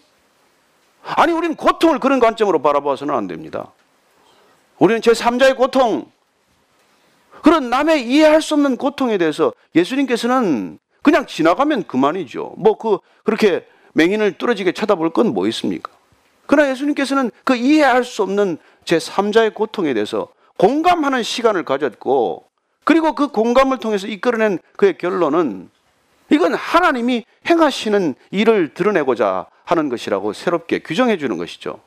[1.04, 3.72] 아니 우리는 고통을 그런 관점으로 바라봐서는 안 됩니다.
[4.80, 6.12] 우리는 제3자의 고통,
[7.42, 12.54] 그런 남의 이해할 수 없는 고통에 대해서 예수님께서는 그냥 지나가면 그만이죠.
[12.58, 15.92] 뭐 그 그렇게 맹인을 뚫어지게 쳐다볼 건 뭐 있습니까?
[16.46, 20.28] 그러나 예수님께서는 그 이해할 수 없는 제3자의 고통에 대해서
[20.58, 22.46] 공감하는 시간을 가졌고
[22.86, 25.70] 그리고 그 공감을 통해서 이끌어낸 그의 결론은
[26.30, 31.80] 이건 하나님이 행하시는 일을 드러내고자 하는 것이라고 새롭게 규정해 주는 것이죠.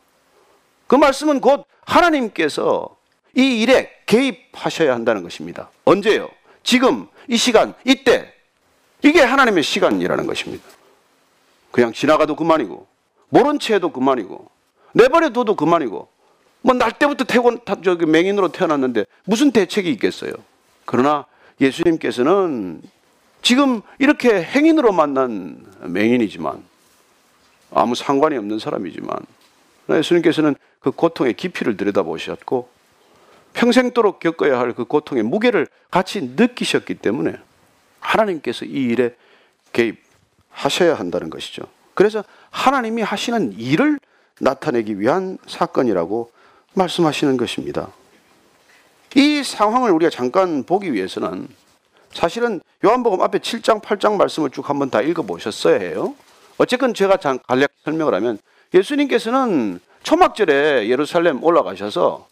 [0.87, 2.97] 그 말씀은 곧 하나님께서
[3.35, 5.71] 이 일에 개입하셔야 한다는 것입니다.
[5.85, 6.29] 언제요?
[6.63, 8.33] 지금, 이 시간, 이때.
[9.03, 10.65] 이게 하나님의 시간이라는 것입니다.
[11.71, 12.87] 그냥 지나가도 그만이고,
[13.29, 14.49] 모른 채 해도 그만이고,
[14.93, 16.09] 내버려둬도 그만이고,
[16.63, 20.33] 뭐 날 때부터 태곤, 저기 맹인으로 태어났는데 무슨 대책이 있겠어요?
[20.85, 21.27] 그러나
[21.61, 22.83] 예수님께서는
[23.41, 26.65] 지금 이렇게 행인으로 만난 맹인이지만
[27.71, 29.17] 아무 상관이 없는 사람이지만
[29.91, 32.69] 예수님께서는 그 고통의 깊이를 들여다보셨고
[33.55, 37.37] 평생도록 겪어야 할 그 고통의 무게를 같이 느끼셨기 때문에
[38.01, 39.15] 하나님께서 이 일에
[39.73, 41.63] 개입하셔야 한다는 것이죠.
[41.95, 43.99] 그래서 하나님이 하시는 일을
[44.41, 46.31] 나타내기 위한 사건이라고
[46.75, 47.89] 말씀하시는 것입니다.
[49.15, 51.49] 이 상황을 우리가 잠깐 보기 위해서는
[52.13, 56.15] 사실은 요한복음 앞에 7장, 8장 말씀을 쭉 한번 다 읽어보셨어야 해요.
[56.59, 58.39] 어쨌건 제가 간략히 설명을 하면
[58.73, 62.29] 예수님께서는 초막절에 예루살렘 올라가셔서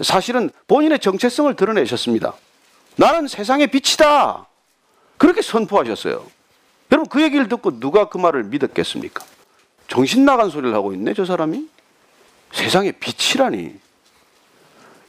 [0.00, 2.34] 사실은 본인의 정체성을 드러내셨습니다.
[2.96, 4.46] 나는 세상의 빛이다.
[5.18, 6.24] 그렇게 선포하셨어요.
[6.92, 9.24] 여러분 그 얘기를 듣고 누가 그 말을 믿었겠습니까?
[9.86, 11.68] 정신 나간 소리를 하고 있네 저 사람이.
[12.52, 13.74] 세상의 빛이라니.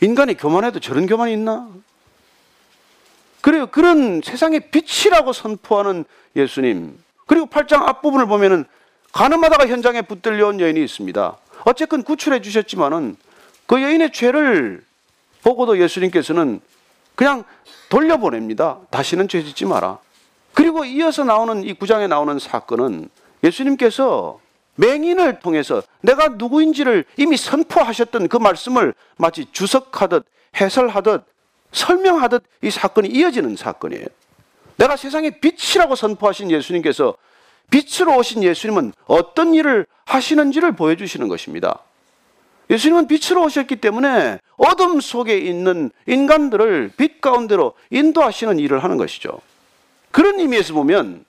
[0.02, 1.70] 인간이 교만해도 저런 교만이 있나?
[3.42, 3.68] 그래요.
[3.68, 6.06] 그런 세상의 빛이라고 선포하는
[6.36, 7.02] 예수님.
[7.32, 8.66] 그리고 8장 앞부분을 보면은
[9.14, 11.38] 가늠하다가 현장에 붙들려 온 여인이 있습니다.
[11.64, 13.16] 어쨌건 구출해 주셨지만은
[13.68, 14.84] 그 여인의 죄를
[15.42, 16.60] 보고도 예수님께서는
[17.16, 17.46] 그냥
[17.88, 18.80] 돌려보냅니다.
[18.90, 20.00] 다시는 죄 짓지 마라.
[20.54, 23.10] 그리고 이어서 나오는 이 구장에 나오는 사건은
[23.46, 24.42] 예수님께서
[24.76, 30.26] 맹인을 통해서 내가 누구인지를 이미 선포하셨던 그 말씀을 마치 주석하듯
[30.60, 31.24] 해설하듯
[31.72, 34.08] 설명하듯 이 사건이 이어지는 사건이에요.
[34.82, 37.16] 내가 세상의 빛이라고 선포하신 예수님께서
[37.70, 41.80] 빛으로 오신 예수님은 어떤 일을 하시는지를 보여주시는 것입니다.
[42.72, 49.40] 예수님은 빛으로 오셨기 때문에 어둠 속에 있는 인간들을 빛 가운데로 인도하시는 일을 하는 것이죠.
[50.10, 51.26] 그런 의미에서 보면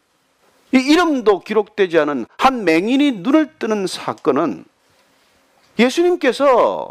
[0.72, 4.64] 이 이름도 기록되지 않은 한 맹인이 눈을 뜨는 사건은
[5.78, 6.90] 예수님께서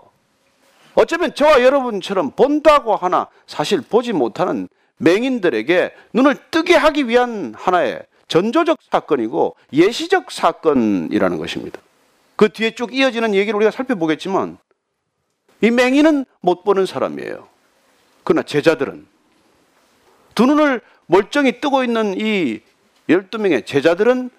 [0.94, 4.68] 어쩌면 저와 여러분처럼 본다고 하나 사실 보지 못하는
[5.02, 11.82] 맹인들에게 눈을 뜨게 하기 위한 하나의 전조적 사건이고 예시적 사건이라는 것입니다.
[12.36, 14.58] 그 뒤에 쭉 이어지는 얘기를 우리가 살펴보겠지만
[15.62, 17.48] 이 맹인은 못 보는 사람이에요.
[18.24, 19.06] 그러나 제자들은
[20.34, 22.62] 두 눈을 멀쩡히 뜨고 있는 이
[23.10, 24.30] 12명의 제자들은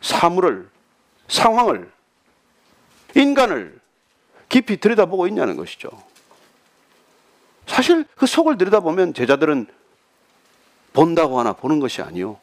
[0.00, 0.68] 사물을,
[1.28, 1.90] 상황을,
[3.16, 3.78] 인간을
[4.48, 5.90] 깊이 들여다보고 있냐는 것이죠.
[7.66, 9.66] 사실 그 속을 들여다보면 제자들은
[10.92, 12.38] 본다고 하나 보는 것이 아니요.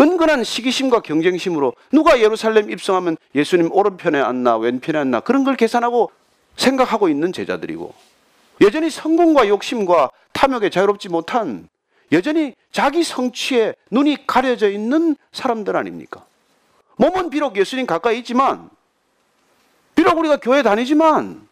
[0.00, 6.12] 은근한 시기심과 경쟁심으로 누가 예루살렘 입성하면 예수님 오른편에 앉나 왼편에 앉나 그런 걸 계산하고
[6.56, 7.92] 생각하고 있는 제자들이고
[8.60, 11.68] 여전히 성공과 욕심과 탐욕에 자유롭지 못한
[12.12, 16.24] 여전히 자기 성취에 눈이 가려져 있는 사람들 아닙니까?
[16.96, 18.70] 몸은 비록 예수님 가까이 있지만,
[19.94, 21.46] 비록 우리가 교회 다니지만,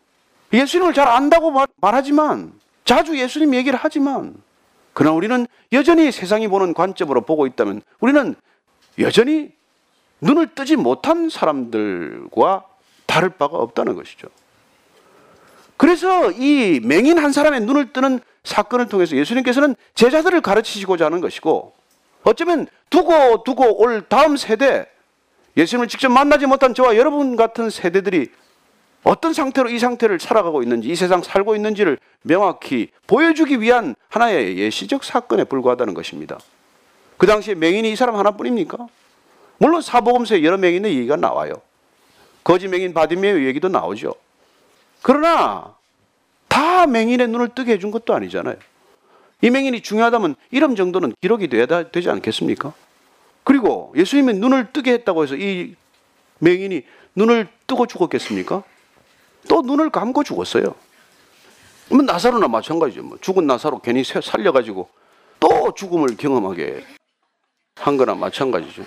[0.53, 2.53] 예수님을 잘 안다고 말, 말하지만,
[2.85, 4.35] 자주 예수님 얘기를 하지만,
[4.97, 8.35] 그러나 우리는 여전히 세상이 보는 관점으로 보고 있다면, 우리는
[8.99, 9.53] 여전히
[10.23, 12.65] 눈을 뜨지 못한 사람들과
[13.05, 14.29] 다를 바가 없다는 것이죠.
[15.77, 21.75] 그래서 이 맹인 한 사람의 눈을 뜨는 사건을 통해서 예수님께서는 제자들을 가르치시고자 하는 것이고
[22.23, 24.87] 어쩌면 두고 두고 올 다음 세대
[25.59, 28.31] 예수님을 직접 만나지 못한 저와 여러분 같은 세대들이
[29.07, 35.05] 어떤 상태로 이 상태를 살아가고 있는지 이 세상 살고 있는지를 명확히 보여주기 위한 하나의 예시적
[35.05, 36.41] 사건에 불과하다는 것입니다.
[37.17, 38.89] 그 당시에 맹인이 이 사람 하나뿐입니까?
[39.59, 41.53] 물론 사복음서에 여러 맹인의 얘기가 나와요.
[42.43, 44.13] 거짓 맹인 바디메의 얘기도 나오죠.
[45.03, 45.77] 그러나
[46.49, 48.57] 다 맹인의 눈을 뜨게 해준 것도 아니잖아요.
[49.41, 52.73] 이 맹인이 중요하다면 이름 정도는 기록이 돼야 되지 않겠습니까?
[53.45, 55.77] 그리고 예수님이 눈을 뜨게 했다고 해서 이
[56.41, 56.83] 맹인이
[57.15, 58.65] 눈을 뜨고 죽었겠습니까?
[59.49, 60.75] 또 눈을 감고 죽었어요.
[61.89, 63.03] 뭐 나사로나 마찬가지죠.
[63.03, 64.89] 뭐 죽은 나사로 괜히 살려가지고
[65.39, 66.85] 또 죽음을 경험하게
[67.77, 68.85] 한 거나 마찬가지죠.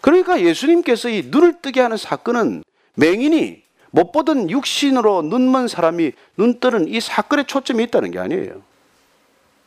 [0.00, 2.64] 그러니까 예수님께서 이 눈을 뜨게 하는 사건은
[2.94, 8.62] 맹인이 못 보던 육신으로 눈먼 사람이 눈 뜨는 이 사건에 초점이 있다는 게 아니에요.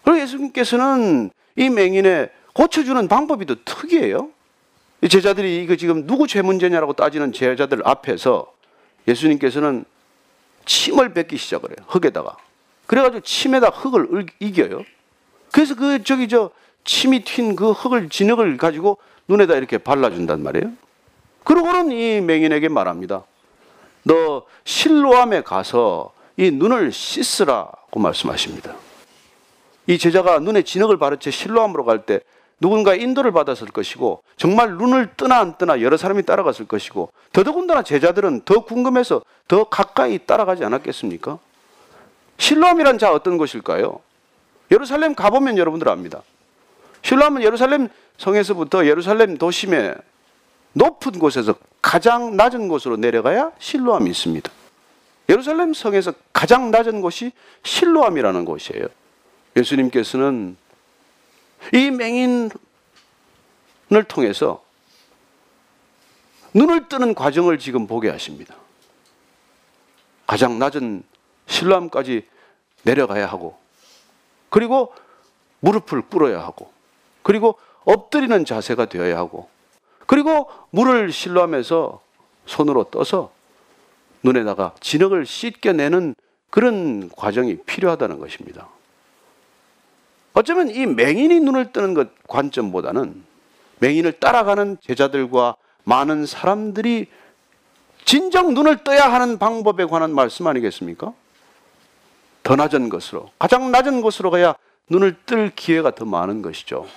[0.03, 4.29] 그리고 예수님께서는 이 맹인의 고쳐주는 방법이 더 특이해요.
[5.09, 8.51] 제자들이 이거 지금 누구 죄 문제냐라고 따지는 제자들 앞에서
[9.07, 9.85] 예수님께서는
[10.66, 11.86] 침을 뱉기 시작을 해요.
[11.88, 12.38] 흙에다가.
[12.88, 14.84] 그래가지고 침에다 흙을 이겨요.
[15.51, 16.51] 그래서 그 저기 저
[16.84, 18.97] 침이 튄 그 흙을 진흙을 가지고
[19.28, 20.72] 눈에다 이렇게 발라준단 말이에요.
[21.43, 23.24] 그러고는 이 맹인에게 말합니다.
[24.03, 28.76] 너 실로암에 가서 이 눈을 씻으라고 말씀하십니다.
[29.88, 32.22] 이 제자가 눈에 진흙을 바른 채 실로암으로 갈 때
[32.64, 38.43] 누군가 인도를 받았을 것이고 정말 눈을 뜨나 안 뜨나 여러 사람이 따라갔을 것이고 더더군다나 제자들은
[38.45, 41.39] 더 궁금해서 더 가까이 따라가지 않았겠습니까?
[42.38, 43.99] 실로암이란 자 어떤 곳일까요?
[44.72, 46.22] 예루살렘 가보면 여러분들 압니다.
[47.01, 49.95] 실로암은 예루살렘 성에서부터 예루살렘 도심의
[50.72, 54.49] 높은 곳에서 가장 낮은 곳으로 내려가야 실로암이 있습니다.
[55.28, 57.34] 예루살렘 성에서 가장 낮은 곳이
[57.64, 58.88] 실로암이라는 곳이에요.
[59.57, 60.62] 예수님께서는
[61.72, 62.49] 이 맹인을
[64.07, 64.64] 통해서
[66.53, 68.55] 눈을 뜨는 과정을 지금 보게 하십니다.
[70.28, 71.03] 가장 낮은
[71.47, 72.28] 실로암까지
[72.84, 73.57] 내려가야 하고,
[74.49, 74.93] 그리고
[75.61, 76.72] 무릎을 꿇어야 하고,
[77.22, 79.49] 그리고 엎드리는 자세가 되어야 하고,
[80.05, 82.01] 그리고 물을 실로하면서
[82.45, 83.32] 손으로 떠서
[84.22, 86.16] 눈에다가 진흙을 씻겨내는
[86.49, 88.70] 그런 과정이 필요하다는 것입니다.
[90.34, 93.23] 어쩌면 이 맹인이 눈을 뜨는 것 관점보다는
[93.79, 97.07] 맹인을 따라가는 제자들과 많은 사람들이
[98.05, 101.13] 진정 눈을 떠야 하는 방법에 관한 말씀 아니겠습니까?
[102.41, 104.55] 더 낮은 것으로, 가장 낮은 곳으로 가야
[104.89, 106.88] 눈을 뜰 기회가 더 많은 것이죠.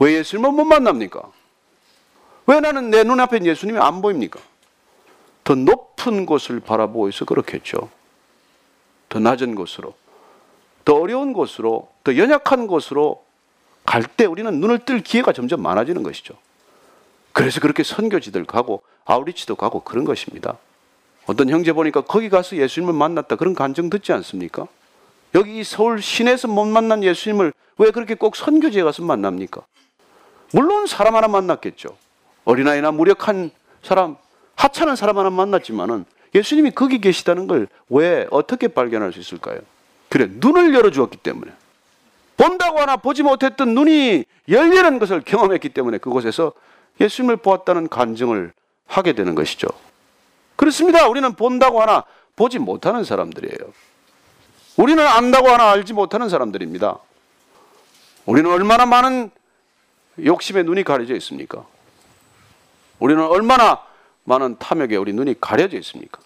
[0.00, 1.22] 왜 예수님을 못 만납니까?
[2.46, 4.40] 왜 나는 내 눈앞에 예수님이 안 보입니까?
[5.44, 7.88] 더 높은 곳을 바라보고 있어 그렇겠죠.
[9.08, 9.94] 더 낮은 곳으로,
[10.84, 13.24] 더 어려운 곳으로, 더 연약한 곳으로
[13.84, 16.34] 갈 때 우리는 눈을 뜰 기회가 점점 많아지는 것이죠.
[17.32, 20.58] 그래서 그렇게 선교지들 가고 아우리치도 가고 그런 것입니다.
[21.26, 24.66] 어떤 형제 보니까 거기 가서 예수님을 만났다 그런 간증 듣지 않습니까?
[25.34, 29.62] 여기 이 서울 시내에서 못 만난 예수님을 왜 그렇게 꼭 선교지에 가서 만납니까?
[30.52, 31.96] 물론 사람 하나 만났겠죠.
[32.44, 33.50] 어린아이나 무력한
[33.82, 34.16] 사람,
[34.56, 39.60] 하찮은 사람 하나 만났지만은 예수님이 거기 계시다는 걸 왜 어떻게 발견할 수 있을까요?
[40.08, 41.52] 그래 눈을 열어 주었기 때문에
[42.42, 46.52] 본다고 하나 보지 못했던 눈이 열리는 것을 경험했기 때문에 그곳에서
[47.00, 48.52] 예수님을 보았다는 간증을
[48.84, 49.68] 하게 되는 것이죠.
[50.56, 51.06] 그렇습니다.
[51.06, 52.02] 우리는 본다고 하나
[52.34, 53.72] 보지 못하는 사람들이에요.
[54.76, 56.98] 우리는 안다고 하나 알지 못하는 사람들입니다.
[58.26, 59.30] 우리는 얼마나 많은
[60.24, 61.64] 욕심에 눈이 가려져 있습니까?
[62.98, 63.84] 우리는 얼마나
[64.24, 66.20] 많은 탐욕에 우리 눈이 가려져 있습니까?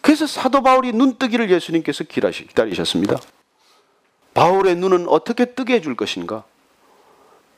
[0.00, 3.18] 그래서 사도 바울이 눈뜨기를 예수님께서 기다리셨습니다.
[4.34, 6.44] 바울의 눈은 어떻게 뜨게 해줄 것인가?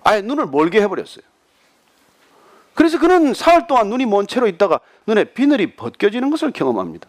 [0.04, 1.24] 아예 눈을 멀게 해버렸어요.
[2.74, 7.08] 그래서 그는 사흘 동안 눈이 먼 채로 있다가 눈에 비늘이 벗겨지는 것을 경험합니다.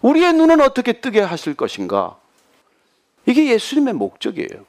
[0.00, 2.16] 우리의 눈은 어떻게 뜨게 하실 것인가?
[3.26, 4.64] 이게 예수님의 목적이에요.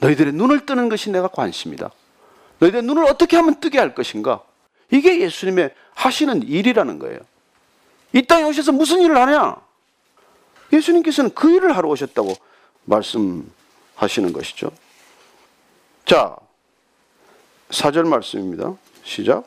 [0.00, 1.90] 너희들의 눈을 뜨는 것이 내가 관심이다.
[2.58, 4.42] 너희들의 눈을 어떻게 하면 뜨게 할 것인가?
[4.90, 7.20] 이게 예수님의 하시는 일이라는 거예요.
[8.12, 9.56] 이 땅에 오셔서 무슨 일을 하냐?
[10.72, 12.34] 예수님께서는 그 일을 하러 오셨다고
[12.84, 14.70] 말씀하시는 것이죠.
[16.04, 16.36] 자,
[17.70, 18.74] 사절 말씀입니다.
[19.04, 19.44] 시작.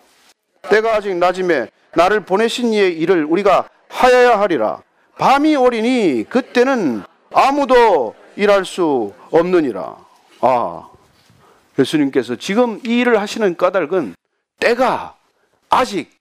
[0.69, 4.81] 때가 아직 낮음에 나를 보내신 이의 일을 우리가 하여야 하리라.
[5.17, 9.97] 밤이 오리니 그때는 아무도 일할 수 없느니라.
[10.41, 10.89] 아,
[11.77, 14.15] 예수님께서 지금 이 일을 하시는 까닭은
[14.59, 15.15] 때가
[15.69, 16.11] 아직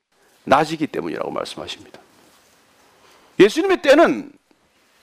[0.44, 2.00] 낮이기 때문이라고 말씀하십니다.
[3.38, 4.32] 예수님의 때는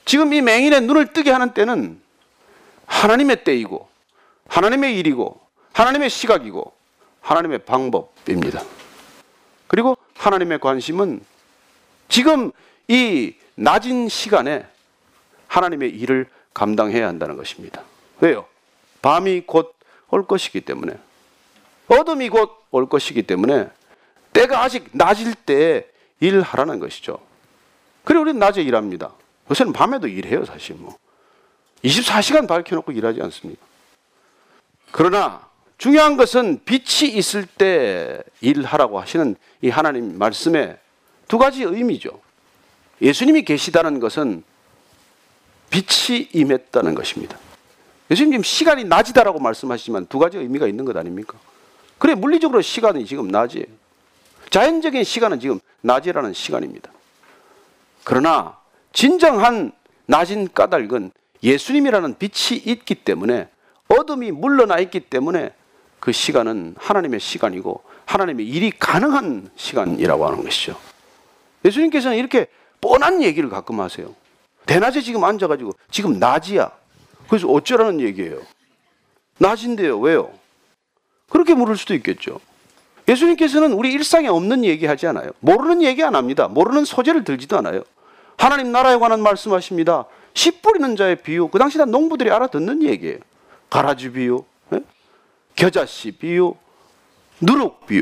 [0.05, 2.01] 지금 이 맹인의 눈을 뜨게 하는 때는
[2.85, 3.87] 하나님의 때이고
[4.47, 5.39] 하나님의 일이고
[5.73, 6.73] 하나님의 시각이고
[7.21, 8.63] 하나님의 방법입니다.
[9.67, 11.23] 그리고 하나님의 관심은
[12.07, 12.51] 지금
[12.87, 14.65] 이 낮은 시간에
[15.47, 17.83] 하나님의 일을 감당해야 한다는 것입니다.
[18.19, 18.45] 왜요?
[19.01, 19.79] 밤이 곧
[20.11, 20.93] 올 것이기 때문에
[21.87, 23.67] 어둠이 곧 올 것이기 때문에
[24.33, 25.87] 때가 아직 낮일 때
[26.19, 27.19] 일하라는 것이죠.
[28.03, 29.11] 그리고 우리는 낮에 일합니다.
[29.49, 30.97] 요새는 밤에도 일해요, 사실 뭐.
[31.83, 33.61] 24시간 밝혀놓고 일하지 않습니까?
[34.91, 35.47] 그러나
[35.77, 40.77] 중요한 것은 빛이 있을 때 일하라고 하시는 이 하나님 말씀에
[41.27, 42.19] 두 가지 의미죠.
[43.01, 44.43] 예수님이 계시다는 것은
[45.69, 47.37] 빛이 임했다는 것입니다.
[48.11, 51.37] 예수님 지금 시간이 낮이다라고 말씀하시지만 두 가지 의미가 있는 것 아닙니까?
[51.97, 53.67] 그래, 물리적으로 시간이 지금 낮이에요.
[54.49, 56.91] 자연적인 시간은 지금 낮이라는 시간입니다.
[58.03, 58.58] 그러나
[58.93, 59.71] 진정한
[60.05, 61.11] 낮인 까닭은
[61.43, 63.47] 예수님이라는 빛이 있기 때문에
[63.87, 65.53] 어둠이 물러나 있기 때문에
[65.99, 70.77] 그 시간은 하나님의 시간이고 하나님의 일이 가능한 시간이라고 하는 것이죠.
[71.65, 72.47] 예수님께서는 이렇게
[72.81, 74.15] 뻔한 얘기를 가끔 하세요.
[74.65, 76.71] 대낮에 지금 앉아가지고 지금 낮이야.
[77.27, 78.41] 그래서 어쩌라는 얘기예요.
[79.37, 79.99] 낮인데요.
[79.99, 80.31] 왜요?
[81.29, 82.39] 그렇게 물을 수도 있겠죠.
[83.07, 85.31] 예수님께서는 우리 일상에 없는 얘기 하지 않아요.
[85.39, 86.47] 모르는 얘기 안 합니다.
[86.47, 87.83] 모르는 소재를 들지도 않아요.
[88.39, 90.05] 하나님 나라에 관한 말씀하십니다.
[90.33, 91.49] 씨 뿌리는 자의 비유.
[91.49, 93.19] 그 당시 다 농부들이 알아듣는 얘기예요.
[93.69, 94.81] 가라지 비유, 예?
[95.55, 96.55] 겨자씨 비유,
[97.41, 98.01] 누룩 비유,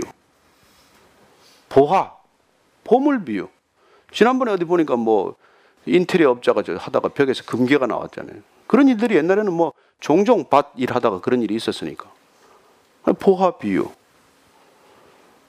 [1.69, 2.13] 보화,
[2.83, 3.49] 보물 비유.
[4.11, 5.35] 지난번에 어디 보니까 뭐
[5.87, 8.39] 인테리어 업자가 하다가 벽에서 금괴가 나왔잖아요.
[8.67, 12.11] 그런 일들이 옛날에는 뭐 종종 밭 일하다가 그런 일이 있었으니까.
[13.19, 13.89] 보화 비유,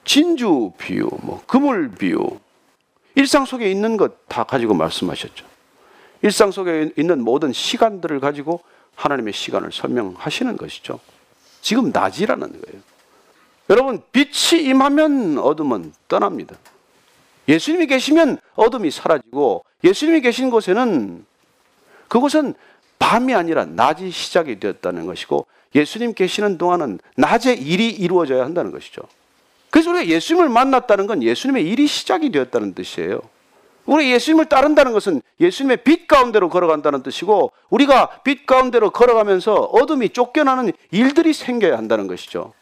[0.03, 2.39] 진주 비유, 뭐 그물 비유,
[3.19, 5.45] 일상 속에 있는 것 다 가지고 말씀하셨죠.
[6.21, 8.61] 일상 속에 있는 모든 시간들을 가지고
[8.95, 11.01] 하나님의 시간을 설명하시는 것이죠.
[11.61, 12.81] 지금 낮이라는 거예요.
[13.69, 16.55] 여러분, 빛이 임하면 어둠은 떠납니다.
[17.49, 21.25] 예수님이 계시면 어둠이 사라지고 예수님이 계신 곳에는
[22.07, 22.53] 그곳은
[22.99, 25.45] 밤이 아니라 낮이 시작이 되었다는 것이고
[25.75, 29.01] 예수님 계시는 동안은 낮에 일이 이루어져야 한다는 것이죠.
[29.69, 33.21] 그래서 우리가 예수님을 만났다는 건 예수님의 일이 시작이 되었다는 뜻이에요.
[33.85, 40.71] 우리 예수님을 따른다는 것은 예수님의 빛 가운데로 걸어간다는 뜻이고 우리가 빛 가운데로 걸어가면서 어둠이 쫓겨나는
[40.91, 42.53] 일들이 생겨야 한다는 것이죠.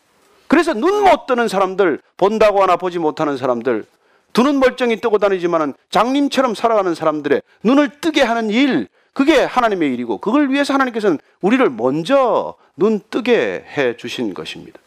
[0.47, 3.85] 그래서 눈 못 뜨는 사람들, 본다고 하나 보지 못하는 사람들,
[4.33, 10.19] 두 눈 멀쩡히 뜨고 다니지만은 장님처럼 살아가는 사람들의 눈을 뜨게 하는 일, 그게 하나님의 일이고
[10.19, 14.79] 그걸 위해서 하나님께서는 우리를 먼저 눈 뜨게 해 주신 것입니다.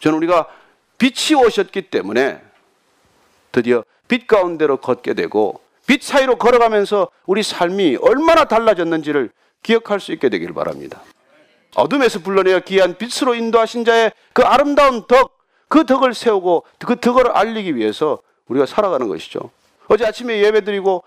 [0.00, 0.48] 저는 우리가
[0.98, 2.40] 빛이 오셨기 때문에
[3.52, 9.30] 드디어 빛 가운데로 걷게 되고 빛 사이로 걸어가면서 우리 삶이 얼마나 달라졌는지를
[9.62, 11.00] 기억할 수 있게 되길 바랍니다.
[11.76, 15.38] 어둠에서 불러내어 귀한 빛으로 인도하신 자의 그 아름다운 덕,
[15.68, 18.18] 그 덕을 세우고 그 덕을 알리기 위해서
[18.48, 19.50] 우리가 살아가는 것이죠.
[19.88, 21.04] 어제 아침에 예배 드리고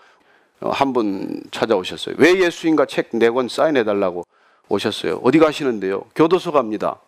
[0.60, 2.14] 어, 한분 찾아오셨어요.
[2.18, 4.24] 왜 예수인가 책 네 권 사인해 달라고
[4.68, 5.20] 오셨어요.
[5.24, 6.04] 어디 가시는데요?
[6.14, 6.98] 교도소 갑니다.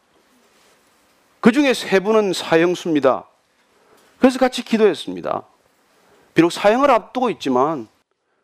[1.45, 3.27] 그 중에 세 분은 사형수입니다.
[4.19, 5.43] 그래서 같이 기도했습니다.
[6.33, 7.87] 비록 사형을 앞두고 있지만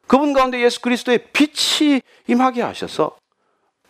[0.07, 3.17] 그분 가운데 예수 그리스도의 빛이 임하게 하셔서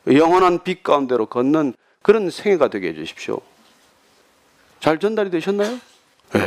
[0.07, 3.41] 영원한 빛 가운데로 걷는 그런 생애가 되게 해주십시오.
[4.79, 5.81] 잘 전달이 되셨나요?
[6.33, 6.41] 네.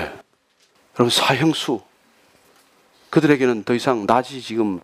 [0.96, 1.82] 여러분 사형수
[3.10, 4.80] 그들에게는 더 이상 낮이 지금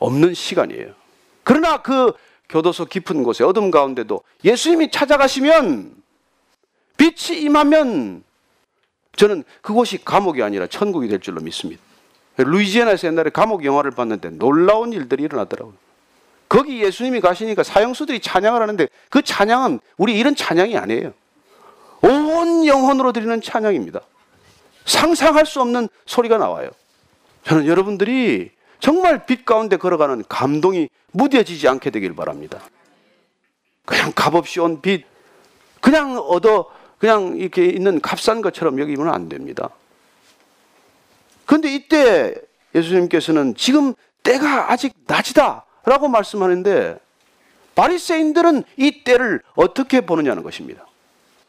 [0.00, 0.94] 없는 시간이에요.
[1.44, 2.12] 그러나 그
[2.48, 5.99] 교도소 깊은 곳에 어둠 가운데도 예수님이 찾아가시면
[7.00, 8.22] 빛이 임하면
[9.16, 11.80] 저는 그곳이 감옥이 아니라 천국이 될 줄로 믿습니다.
[12.36, 15.74] 루이지애나에서 옛날에 감옥 영화를 봤는데 놀라운 일들이 일어나더라고요.
[16.46, 21.14] 거기 예수님이 가시니까 사형수들이 찬양을 하는데 그 찬양은 우리 이런 찬양이 아니에요.
[22.02, 24.00] 온 영혼으로 드리는 찬양입니다.
[24.84, 26.68] 상상할 수 없는 소리가 나와요.
[27.44, 32.60] 저는 여러분들이 정말 빛 가운데 걸어가는 감동이 무뎌지지 않게 되길 바랍니다.
[33.86, 35.06] 그냥 값없이 온 빛,
[35.80, 36.70] 그냥 얻어,
[37.00, 39.70] 그냥 이렇게 있는 값싼 것처럼 여기면 안 됩니다.
[41.46, 42.34] 그런데 이때
[42.74, 46.98] 예수님께서는 지금 때가 아직 낮이다 라고 말씀하는데
[47.74, 50.86] 바리새인들은 이 때를 어떻게 보느냐는 것입니다.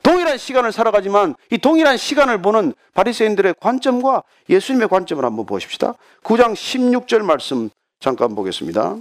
[0.02, 5.95] 동일한 시간을 살아가지만 이 동일한 시간을 보는 바리새인들의 관점과 예수님의 관점을 한번 보십시다.
[6.24, 8.95] 9장 16절 말씀 잠깐 보겠습니다.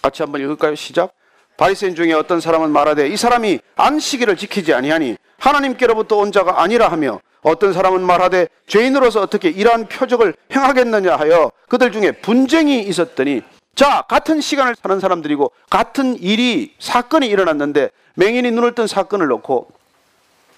[0.00, 0.76] 같이 한번 읽을까요?
[0.76, 1.12] 시작.
[1.56, 7.20] 바리새인 중에 어떤 사람은 말하되 이 사람이 안식일을 지키지 아니하니 하나님께로부터 온 자가 아니라 하며
[7.42, 13.42] 어떤 사람은 말하되 죄인으로서 어떻게 이러한 표적을 행하겠느냐 하여 그들 중에 분쟁이 있었더니
[13.74, 19.70] 자 같은 시간을 사는 사람들이고 같은 일이 사건이 일어났는데 맹인이 눈을 뜬 사건을 놓고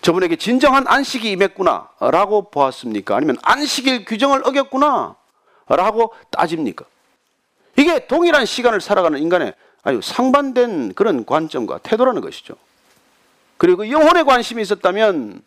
[0.03, 3.17] 저분에게 진정한 안식이 임했구나 라고 보았습니까?
[3.17, 5.15] 아니면 안식일 규정을 어겼구나
[5.69, 6.85] 라고 따집니까?
[7.77, 12.55] 이게 동일한 시간을 살아가는 인간의 아주 상반된 그런 관점과 태도라는 것이죠.
[13.57, 15.43] 그리고 영혼의 관심이 있었다면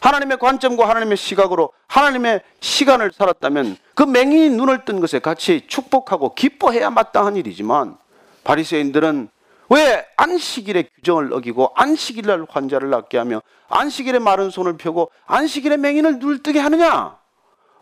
[0.00, 6.90] 하나님의 관점과 하나님의 시각으로 하나님의 시간을 살았다면 그 맹인이 눈을 뜬 것에 같이 축복하고 기뻐해야
[6.90, 7.96] 마땅한 일이지만
[8.44, 9.28] 바리새인들은
[9.68, 16.18] 왜 안식일의 규정을 어기고 안식일 날 환자를 낫게 하며 안식일에 마른 손을 펴고 안식일에 맹인을
[16.18, 17.16] 눈을 뜨게 하느냐?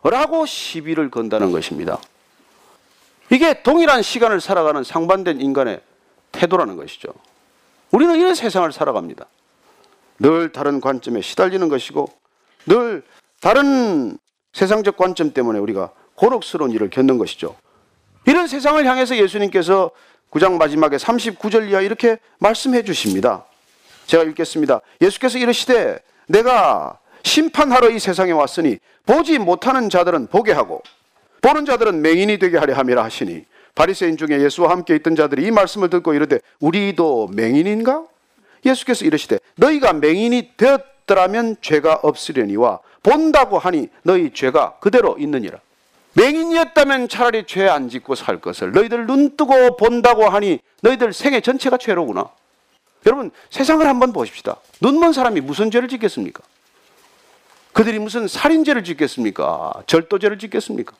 [0.03, 1.99] 라고 시비를 건다는 것입니다.
[3.31, 5.81] 이게 동일한 시간을 살아가는 상반된 인간의
[6.31, 7.09] 태도라는 것이죠.
[7.91, 9.25] 우리는 이런 세상을 살아갑니다.
[10.19, 12.07] 늘 다른 관점에 시달리는 것이고
[12.65, 13.03] 늘
[13.41, 14.17] 다른
[14.53, 17.55] 세상적 관점 때문에 우리가 고록스러운 일을 겪는 것이죠.
[18.25, 19.91] 이런 세상을 향해서 예수님께서
[20.31, 23.45] 9장 마지막에 39절 이하 이렇게 말씀해 주십니다.
[24.05, 24.81] 제가 읽겠습니다.
[25.01, 30.83] 예수께서 이르시되 내가 심판하러 이 세상에 왔으니 보지 못하는 자들은 보게 하고
[31.41, 33.45] 보는 자들은 맹인이 되게 하려 함이라 하시니
[33.75, 38.03] 바리새인 중에 예수와 함께 있던 자들이 이 말씀을 듣고 이르되 우리도 맹인인가?
[38.65, 45.59] 예수께서 이르시되 너희가 맹인이 되었더라면 죄가 없으려니와 본다고 하니 너희 죄가 그대로 있느니라.
[46.13, 51.77] 맹인이었다면 차라리 죄 안 짓고 살 것을 너희들 눈 뜨고 본다고 하니 너희들 생애 전체가
[51.77, 52.29] 죄로구나.
[53.05, 54.57] 여러분 세상을 한번 보십시다.
[54.81, 56.43] 눈먼 사람이 무슨 죄를 짓겠습니까?
[57.71, 59.83] 그들이 무슨 살인죄를 짓겠습니까?
[59.87, 60.95] 절도죄를 짓겠습니까?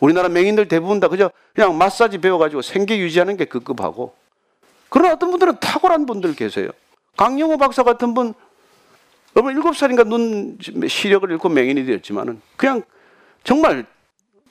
[0.00, 4.14] 우리나라 맹인들 대부분 다 그저 그냥 마사지 배워가지고 생계 유지하는 게 급급하고
[4.96, 6.70] 그런 어떤 분들은 탁월한 분들 계세요.
[7.18, 8.32] 강영호 박사 같은 분,
[9.36, 10.56] 여러분 일곱 살인가 눈
[10.88, 12.82] 시력을 잃고 맹인이 되었지만은 그냥
[13.44, 13.84] 정말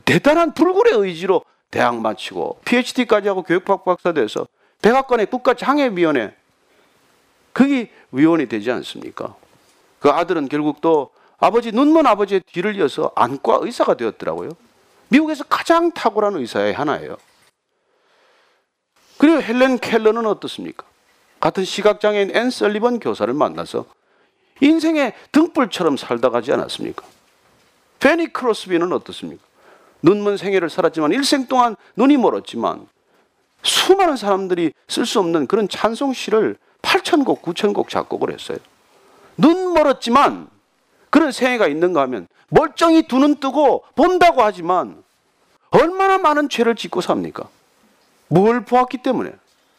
[0.05, 4.47] 대단한 불굴의 의지로 대학 마치고 PhD까지 하고 교육학 박사 돼서
[4.83, 6.35] 백악관의 국가장애위원회
[7.51, 9.33] 그게 위원이 되지 않습니까?
[9.97, 14.51] 그 아들은 결국 또 아버지 눈먼 아버지의 뒤를 이어서 안과 의사가 되었더라고요.
[15.07, 17.17] 미국에서 가장 탁월한 의사의 하나예요.
[19.17, 20.85] 그리고 헬렌 켈러는 어떻습니까?
[21.39, 23.85] 같은 시각장애인 앤 설리번 교사를 만나서
[24.61, 27.05] 인생의 등불처럼 살다 가지 않았습니까?
[27.99, 29.43] 페니 크로스비는 어떻습니까?
[30.01, 32.87] 눈먼 생애를 살았지만 일생 동안 눈이 멀었지만
[33.63, 38.59] 수많은 사람들이 쓸 수 없는 그런 찬송시를 8천곡, 9천곡 작곡을 했어요.
[39.37, 40.47] 눈 멀었지만
[41.09, 45.03] 그런 생애가 있는가 하면 멀쩡히 두 눈 뜨고 본다고 하지만
[45.71, 47.49] 얼마나 많은 죄를 짓고 삽니까?
[48.27, 49.31] 뭘 보았기 때문에,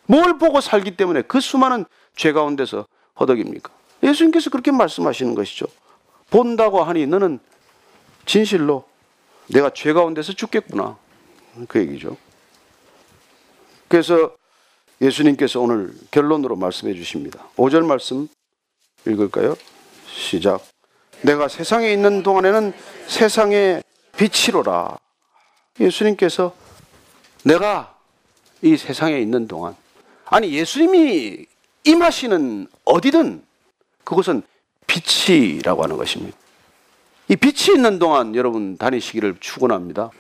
[0.07, 1.85] 뭘 보고 살기 때문에 그 수많은
[2.15, 2.87] 죄 가운데서
[3.19, 3.73] 허덕입니까?
[4.03, 5.67] 예수님께서 그렇게 말씀하시는 것이죠.
[6.31, 7.39] 본다고 하니 너는
[8.25, 8.85] 진실로
[9.49, 10.97] 내가 죄 가운데서 죽겠구나.
[11.69, 12.17] 그 얘기죠.
[13.89, 14.35] 그래서
[15.01, 17.45] 예수님께서 오늘 결론으로 말씀해 주십니다.
[17.57, 18.29] 5절 말씀
[19.07, 19.57] 읽을까요?
[20.09, 20.65] 시작.
[21.23, 22.73] 내가 세상에 있는 동안에는
[23.07, 23.83] 세상의
[24.17, 24.99] 빛이로라.
[25.79, 26.55] 예수님께서
[27.45, 27.96] 내가
[28.67, 29.77] 이 세상에 있는 동안
[30.25, 31.47] 아니 예수님이
[31.85, 33.43] 임하시는 어디든
[34.05, 34.43] 그것은
[34.87, 36.37] 빛이라고 하는 것입니다.
[37.29, 40.11] 이 빛이 있는 동안 여러분 다니시기를 축원합니다.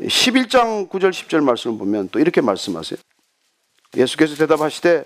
[0.00, 2.98] 11장 9절 10절 말씀을 보면 또 이렇게 말씀하세요.
[3.96, 5.04] 예수께서 대답하시되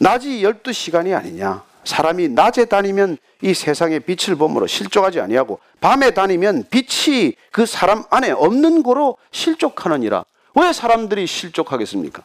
[0.00, 7.34] 낮이 12시간이 아니냐 사람이 낮에 다니면 이 세상의 빛을 보므로 실족하지 아니하고 밤에 다니면 빛이
[7.50, 10.24] 그 사람 안에 없는 거로 실족하느니라.
[10.54, 12.22] 왜 사람들이 실족하겠습니까?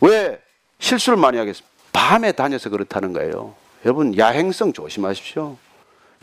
[0.00, 0.40] 왜
[0.78, 1.70] 실수를 많이 하겠습니까?
[1.92, 3.54] 밤에 다녀서 그렇다는 거예요.
[3.84, 5.56] 여러분 야행성 조심하십시오.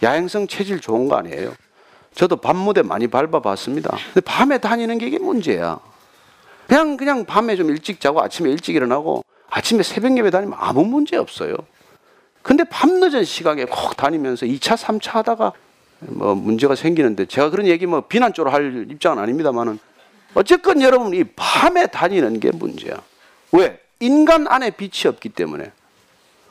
[0.04, 1.54] 야행성 체질 좋은 거 아니에요.
[2.14, 3.96] 저도 밤무대 많이 밟아봤습니다.
[4.14, 5.80] 근데 밤에 다니는 게 이게 문제야.
[6.68, 11.16] 그냥 그냥 밤에 좀 일찍 자고 아침에 일찍 일어나고 아침에 새벽 예배 다니면 아무 문제
[11.16, 11.56] 없어요.
[12.42, 15.54] 근데 밤늦은 시각에 콕 다니면서 2차, 3차 하다가
[16.00, 19.80] 뭐 문제가 생기는데 제가 그런 얘기 뭐 비난 쪽으로 할 입장은 아닙니다만은
[20.38, 23.02] 어쨌건 여러분 이 밤에 다니는 게 문제야.
[23.54, 23.82] 왜?
[24.00, 25.72] 인간 안에 빛이 없기 때문에.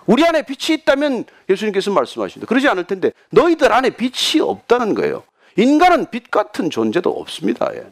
[0.07, 2.49] 우리 안에 빛이 있다면 예수님께서 말씀하십니다.
[2.49, 5.23] 그러지 않을 텐데 너희들 안에 빛이 없다는 거예요.
[5.57, 7.71] 인간은 빛 같은 존재도 없습니다.
[7.75, 7.87] 예.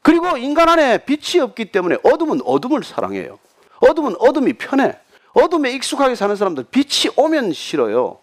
[0.00, 3.38] 그리고 인간 안에 빛이 없기 때문에 어둠은 어둠을 사랑해요.
[3.80, 4.96] 어둠은 어둠이 편해.
[5.34, 8.18] 어둠에 익숙하게 사는 사람들 빛이 오면 싫어요.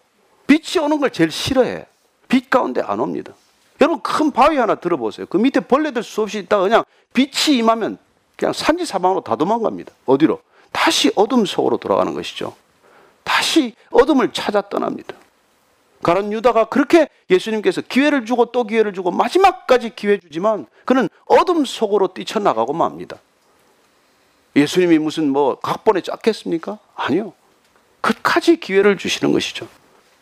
[0.48, 1.86] 빛이 오는 걸 제일 싫어해.
[2.26, 3.32] 빛 가운데 안 옵니다.
[3.80, 5.26] 여러분 큰 바위 하나 들어보세요.
[5.26, 7.98] 그 밑에 벌레들 수없이 있다가 그냥 빛이 임하면
[8.36, 9.92] 그냥 산지 사방으로 다 도망갑니다.
[10.06, 10.40] 어디로?
[10.72, 12.54] 다시 어둠 속으로 돌아가는 것이죠.
[13.24, 15.14] 다시 어둠을 찾아 떠납니다.
[16.02, 22.08] 가론 유다가 그렇게 예수님께서 기회를 주고 또 기회를 주고 마지막까지 기회 주지만 그는 어둠 속으로
[22.08, 23.16] 뛰쳐나가고 맙니다.
[24.54, 26.78] 예수님이 무슨 뭐 각본에 짰겠습니까?
[26.94, 27.32] 아니요.
[28.00, 29.66] 끝까지 기회를 주시는 것이죠.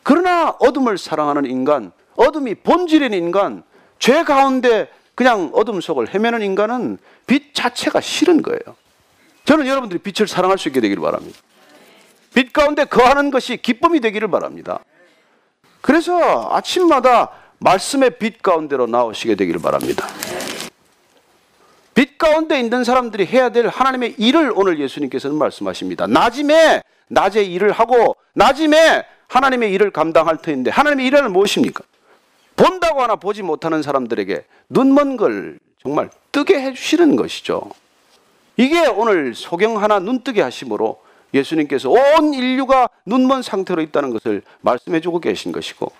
[0.02, 3.62] 그러나 어둠을 사랑하는 인간, 어둠이 본질인 인간,
[3.98, 8.76] 죄 가운데 그냥 어둠 속을 헤매는 인간은 빛 자체가 싫은 거예요.
[9.44, 11.38] 저는 여러분들이 빛을 사랑할 수 있게 되기를 바랍니다.
[12.34, 14.80] 빛 가운데 거하는 것이 기쁨이 되기를 바랍니다.
[15.80, 20.06] 그래서 아침마다 말씀의 빛 가운데로 나오시게 되기를 바랍니다.
[21.94, 26.06] 빛 가운데 있는 사람들이 해야 될 하나님의 일을 오늘 예수님께서는 말씀하십니다.
[26.08, 31.84] 낮임에 낮에 일을 하고 낮임에 하나님의 일을 감당할 터인데 하나님의 일은 무엇입니까?
[32.56, 37.70] 본다고 하나 보지 못하는 사람들에게 눈먼 걸 정말 뜨게 해주시는 것이죠.
[38.56, 41.02] 이게 오늘 소경 하나 눈뜨게 하심으로
[41.34, 45.90] 예수님께서 온 인류가 눈먼 상태로 있다는 것을 말씀해주고 계신 것이고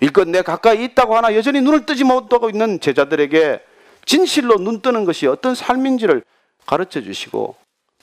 [0.00, 3.60] 일껏 내 가까이 있다고 하나 여전히 눈을 뜨지 못하고 있는 제자들에게
[4.04, 6.24] 진실로 눈 뜨는 것이 어떤 삶인지를
[6.66, 7.56] 가르쳐 주시고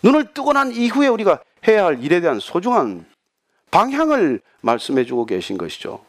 [0.03, 3.05] 눈을 뜨고 난 이후에 우리가 해야 할 일에 대한 소중한
[3.71, 6.08] 방향을 말씀해 주고 계신 것이죠.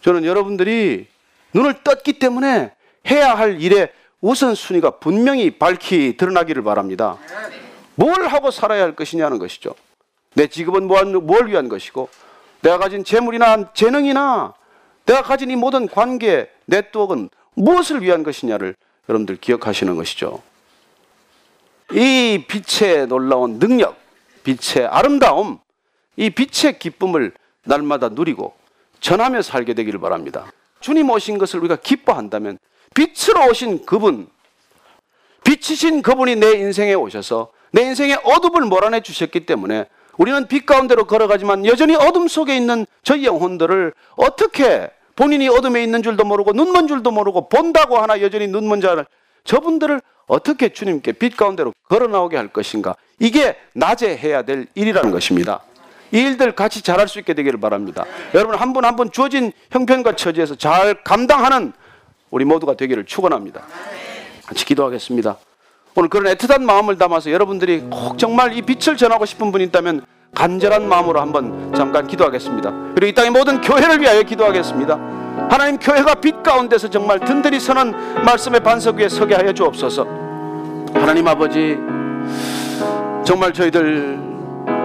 [0.00, 1.06] 저는 여러분들이
[1.52, 2.72] 눈을 떴기 때문에
[3.10, 7.18] 해야 할 일의 우선순위가 분명히 밝히 드러나기를 바랍니다.
[7.94, 9.74] 뭘 하고 살아야 할 것이냐는 것이죠.
[10.34, 12.08] 내 직업은 뭘 위한 것이고,
[12.62, 14.54] 내가 가진 재물이나 재능이나
[15.06, 18.76] 내가 가진 이 모든 관계, 네트워크는 무엇을 위한 것이냐를
[19.08, 20.42] 여러분들 기억하시는 것이죠.
[21.92, 23.96] 이 빛의 놀라운 능력,
[24.44, 25.58] 빛의 아름다움,
[26.16, 27.32] 이 빛의 기쁨을
[27.64, 28.54] 날마다 누리고
[29.00, 30.52] 전하며 살게 되기를 바랍니다.
[30.80, 32.58] 주님 오신 것을 우리가 기뻐한다면
[32.94, 34.28] 빛으로 오신 그분,
[35.44, 39.86] 빛이신 그분이 내 인생에 오셔서 내 인생의 어둠을 몰아내 주셨기 때문에
[40.16, 46.24] 우리는 빛 가운데로 걸어가지만 여전히 어둠 속에 있는 저희 영혼들을 어떻게 본인이 어둠에 있는 줄도
[46.24, 49.06] 모르고 눈먼 줄도 모르고 본다고 하나 여전히 눈먼 자를
[49.44, 52.94] 저분들을 어떻게 주님께 빛 가운데로 걸어 나오게 할 것인가?
[53.18, 55.62] 이게 낮에 해야 될 일이라는 것입니다.
[56.12, 58.04] 이 일들 같이 잘할 수 있게 되기를 바랍니다.
[58.34, 61.72] 여러분 한 분 한 분 주어진 형편과 처지에서 잘 감당하는
[62.30, 63.62] 우리 모두가 되기를 축원합니다.
[64.46, 65.36] 같이 기도하겠습니다.
[65.96, 70.04] 오늘 그런 애틋한 마음을 담아서 여러분들이 꼭 정말 이 빛을 전하고 싶은 분이 있다면
[70.34, 72.70] 간절한 마음으로 한번 잠깐 기도하겠습니다.
[72.94, 74.94] 그리고 이 땅의 모든 교회를 위하여 기도하겠습니다.
[75.50, 80.04] 하나님 교회가 빛 가운데서 정말 든든히 서는 말씀의 반석 위에 서게 하여 주옵소서.
[80.94, 81.76] 하나님 아버지
[83.24, 84.29] 정말 저희들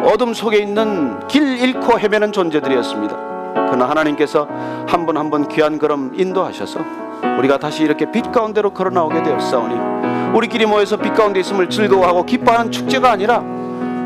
[0.06, 3.16] 어둠 속에 있는 길 잃고 헤매는 존재들이었습니다.
[3.68, 4.48] 그러나 하나님께서
[4.88, 6.80] 한 번 한 번 귀한 걸음 인도하셔서
[7.40, 9.76] 우리가 다시 이렇게 빛 가운데로 걸어 나오게 되었사오니
[10.36, 13.44] 우리끼리 모여서 빛 가운데 있음을 즐거워하고 기뻐하는 축제가 아니라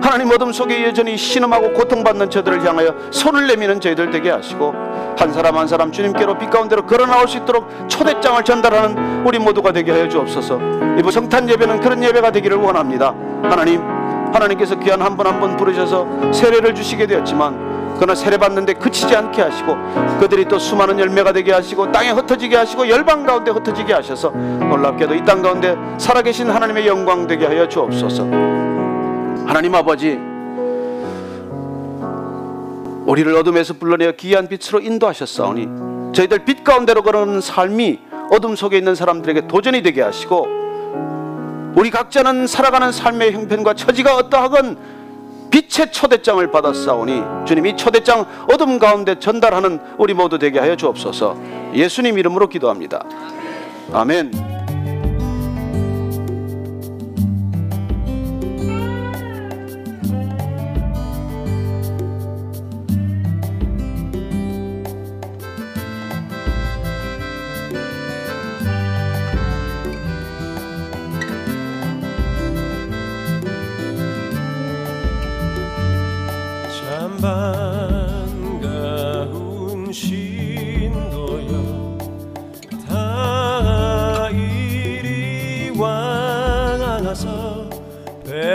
[0.02, 4.74] 하나님 어둠 속에 여전히 신음하고 고통받는 저들을 향하여 손을 내미는 저희들 되게 하시고
[5.18, 9.74] 한 사람 한 사람 주님께로 빛 가운데로 걸어 나올 수 있도록 초대장을 전달하는 우리 모두가
[9.74, 10.58] 되게 하여 주옵소서.
[11.00, 13.14] 이부 성탄 예배는 그런 예배가 되기를 원합니다.
[13.44, 13.82] 하나님,
[14.34, 19.42] 하나님께서 귀한 한 분 한 분 부르셔서 세례를 주시게 되었지만 그러나 세례 받는데 그치지 않게
[19.42, 19.76] 하시고
[20.20, 25.24] 그들이 또 수많은 열매가 되게 하시고 땅에 흩어지게 하시고 열방 가운데 흩어지게 하셔서 놀랍게도 이
[25.26, 28.24] 땅 가운데 살아계신 하나님의 영광 되게 하여 주옵소서.
[29.46, 30.18] 하나님 아버지
[33.06, 38.00] 우리를 어둠에서 불러내어 귀한 빛으로 인도하셨사오니 저희들 빛 가운데로 걸어가는 삶이
[38.32, 40.48] 어둠 속에 있는 사람들에게 도전이 되게 하시고
[41.76, 44.78] 우리 각자는 살아가는 삶의 형편과 처지가 어떠하건
[45.52, 51.38] 빛의 초대장을 받았사오니 주님 이 초대장 어둠 가운데 전달하는 우리 모두 되게 하여 주옵소서.
[51.74, 53.04] 예수님 이름으로 기도합니다.
[53.94, 54.59] 아멘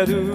[0.07, 0.34] 베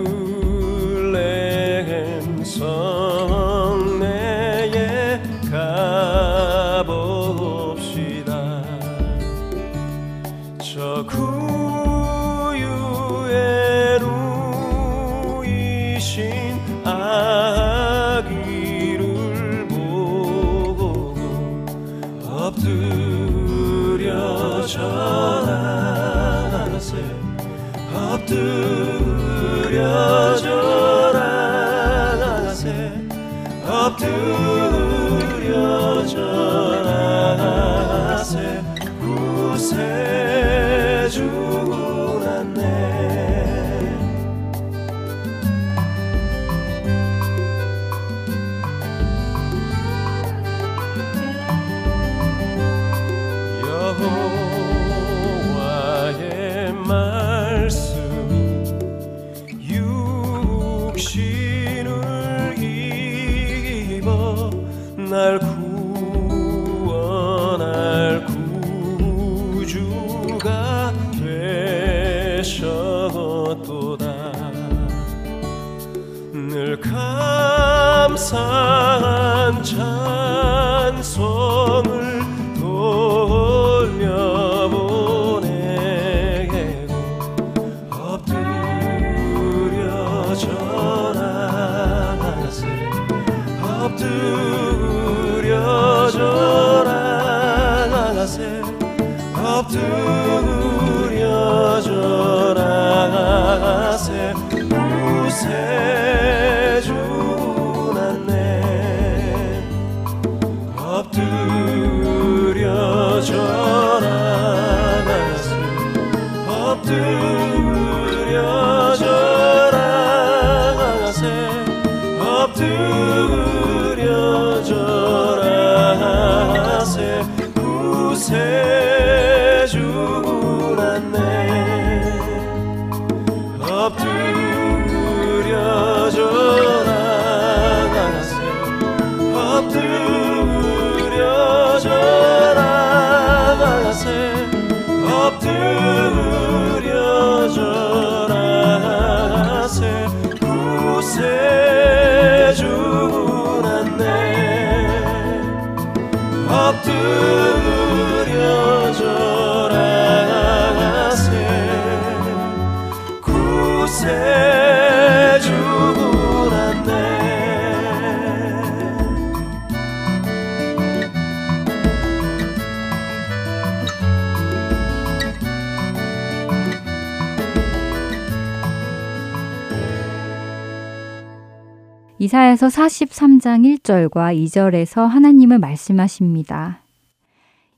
[182.69, 186.79] 43장 1절과 2절에서 하나님은 말씀하십니다.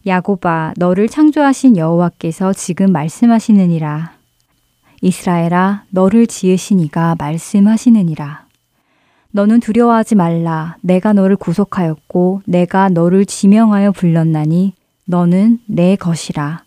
[0.06, 4.14] 야고바 너를 창조하신 여호와께서 지금 말씀하시느니라.
[5.02, 8.46] 이스라엘아 너를 지으신 이가 말씀하시느니라.
[9.32, 10.78] 너는 두려워하지 말라.
[10.82, 14.74] 내가 너를 구속하였고 내가 너를 지명하여 불렀나니
[15.06, 16.64] 너는 내 것이라.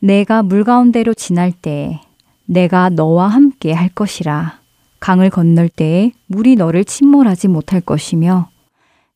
[0.00, 2.00] 내가 물 가운데로 지날 때에
[2.46, 4.61] 내가 너와 함께 할 것이라.
[5.02, 8.48] 강을 건널 때에 물이 너를 침몰하지 못할 것이며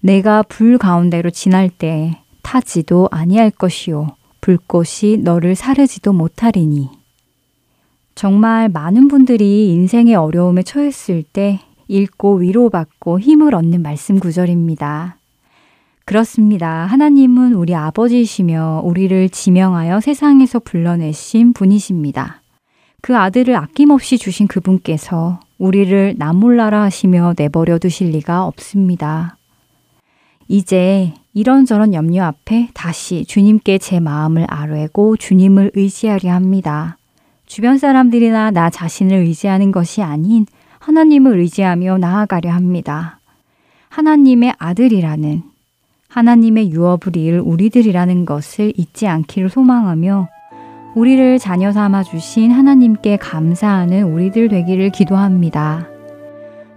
[0.03, 4.09] 내가 불 가운데로 지날 때 타지도 아니할 것이요
[4.41, 6.91] 불꽃이 너를 사르지도 못하리니
[8.17, 15.19] 정말 많은 분들이 인생의 어려움에 처했을 때 읽고 위로받고 힘을 얻는 말씀 구절입니다.
[16.05, 16.69] 그렇습니다.
[16.87, 22.43] 하나님은 우리 아버지이시며 우리를 지명하여 세상에서 불러내신 분이십니다.
[23.03, 29.37] 그 아들을 아낌없이 주신 그분께서 우리를 나몰라라 하시며 내버려 두실 리가 없습니다.
[30.49, 36.99] 이제 이런저런 염려 앞에 다시 주님께 제 마음을 아뢰고 주님을 의지하려 합니다.
[37.47, 40.47] 주변 사람들이나 나 자신을 의지하는 것이 아닌
[40.79, 43.21] 하나님을 의지하며 나아가려 합니다.
[43.89, 45.43] 하나님의 아들이라는
[46.09, 50.29] 하나님의 유업을 이을 우리들이라는 것을 잊지 않기를 소망하며
[50.97, 55.87] 우리를 자녀 삼아 주신 하나님께 감사하는 우리들 되기를 기도합니다.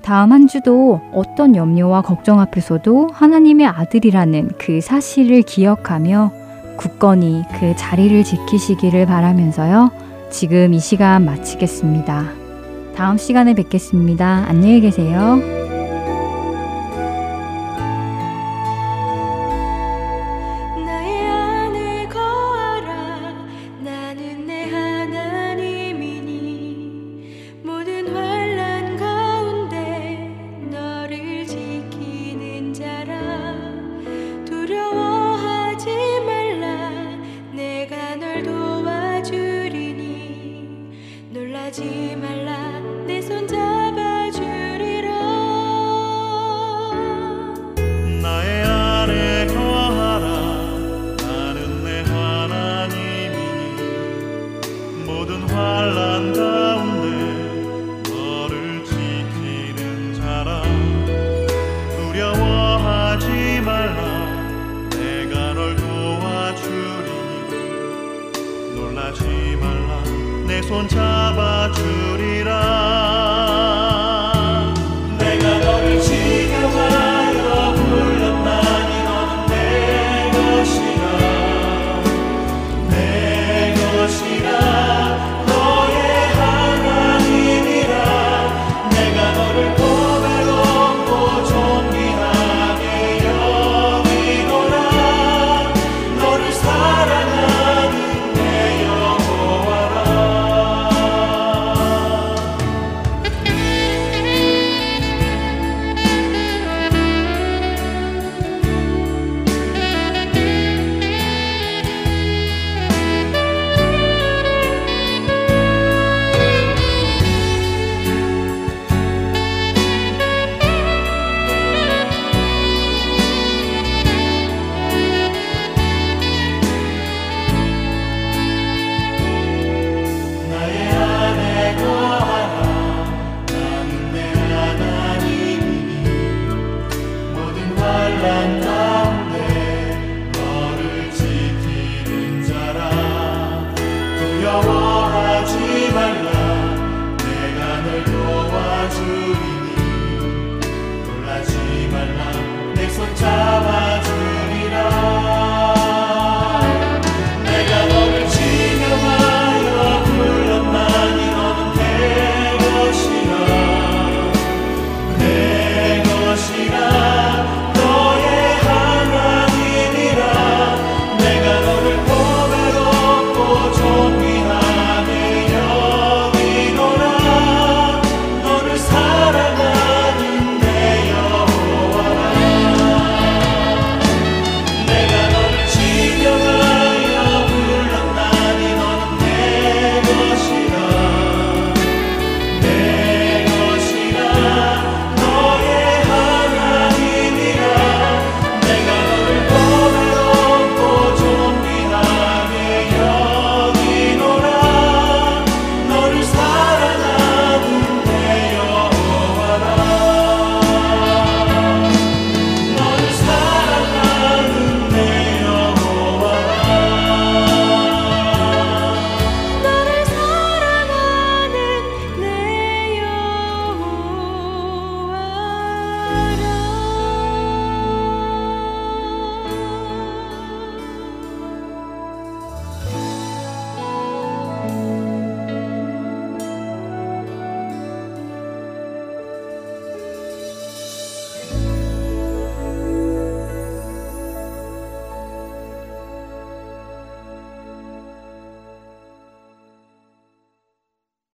[0.02, 6.34] 다음 한 주도 어떤 염려와 걱정 앞에서도 하나님의 아들이라는 그 사실을 기억하며
[6.76, 9.92] 굳건히 그 자리를 지키시기를 바라면서요.
[10.30, 12.26] 지금 이 시간 마치겠습니다.
[12.98, 14.44] 다음 시간에 뵙겠습니다.
[14.50, 15.59] 안녕히 계세요.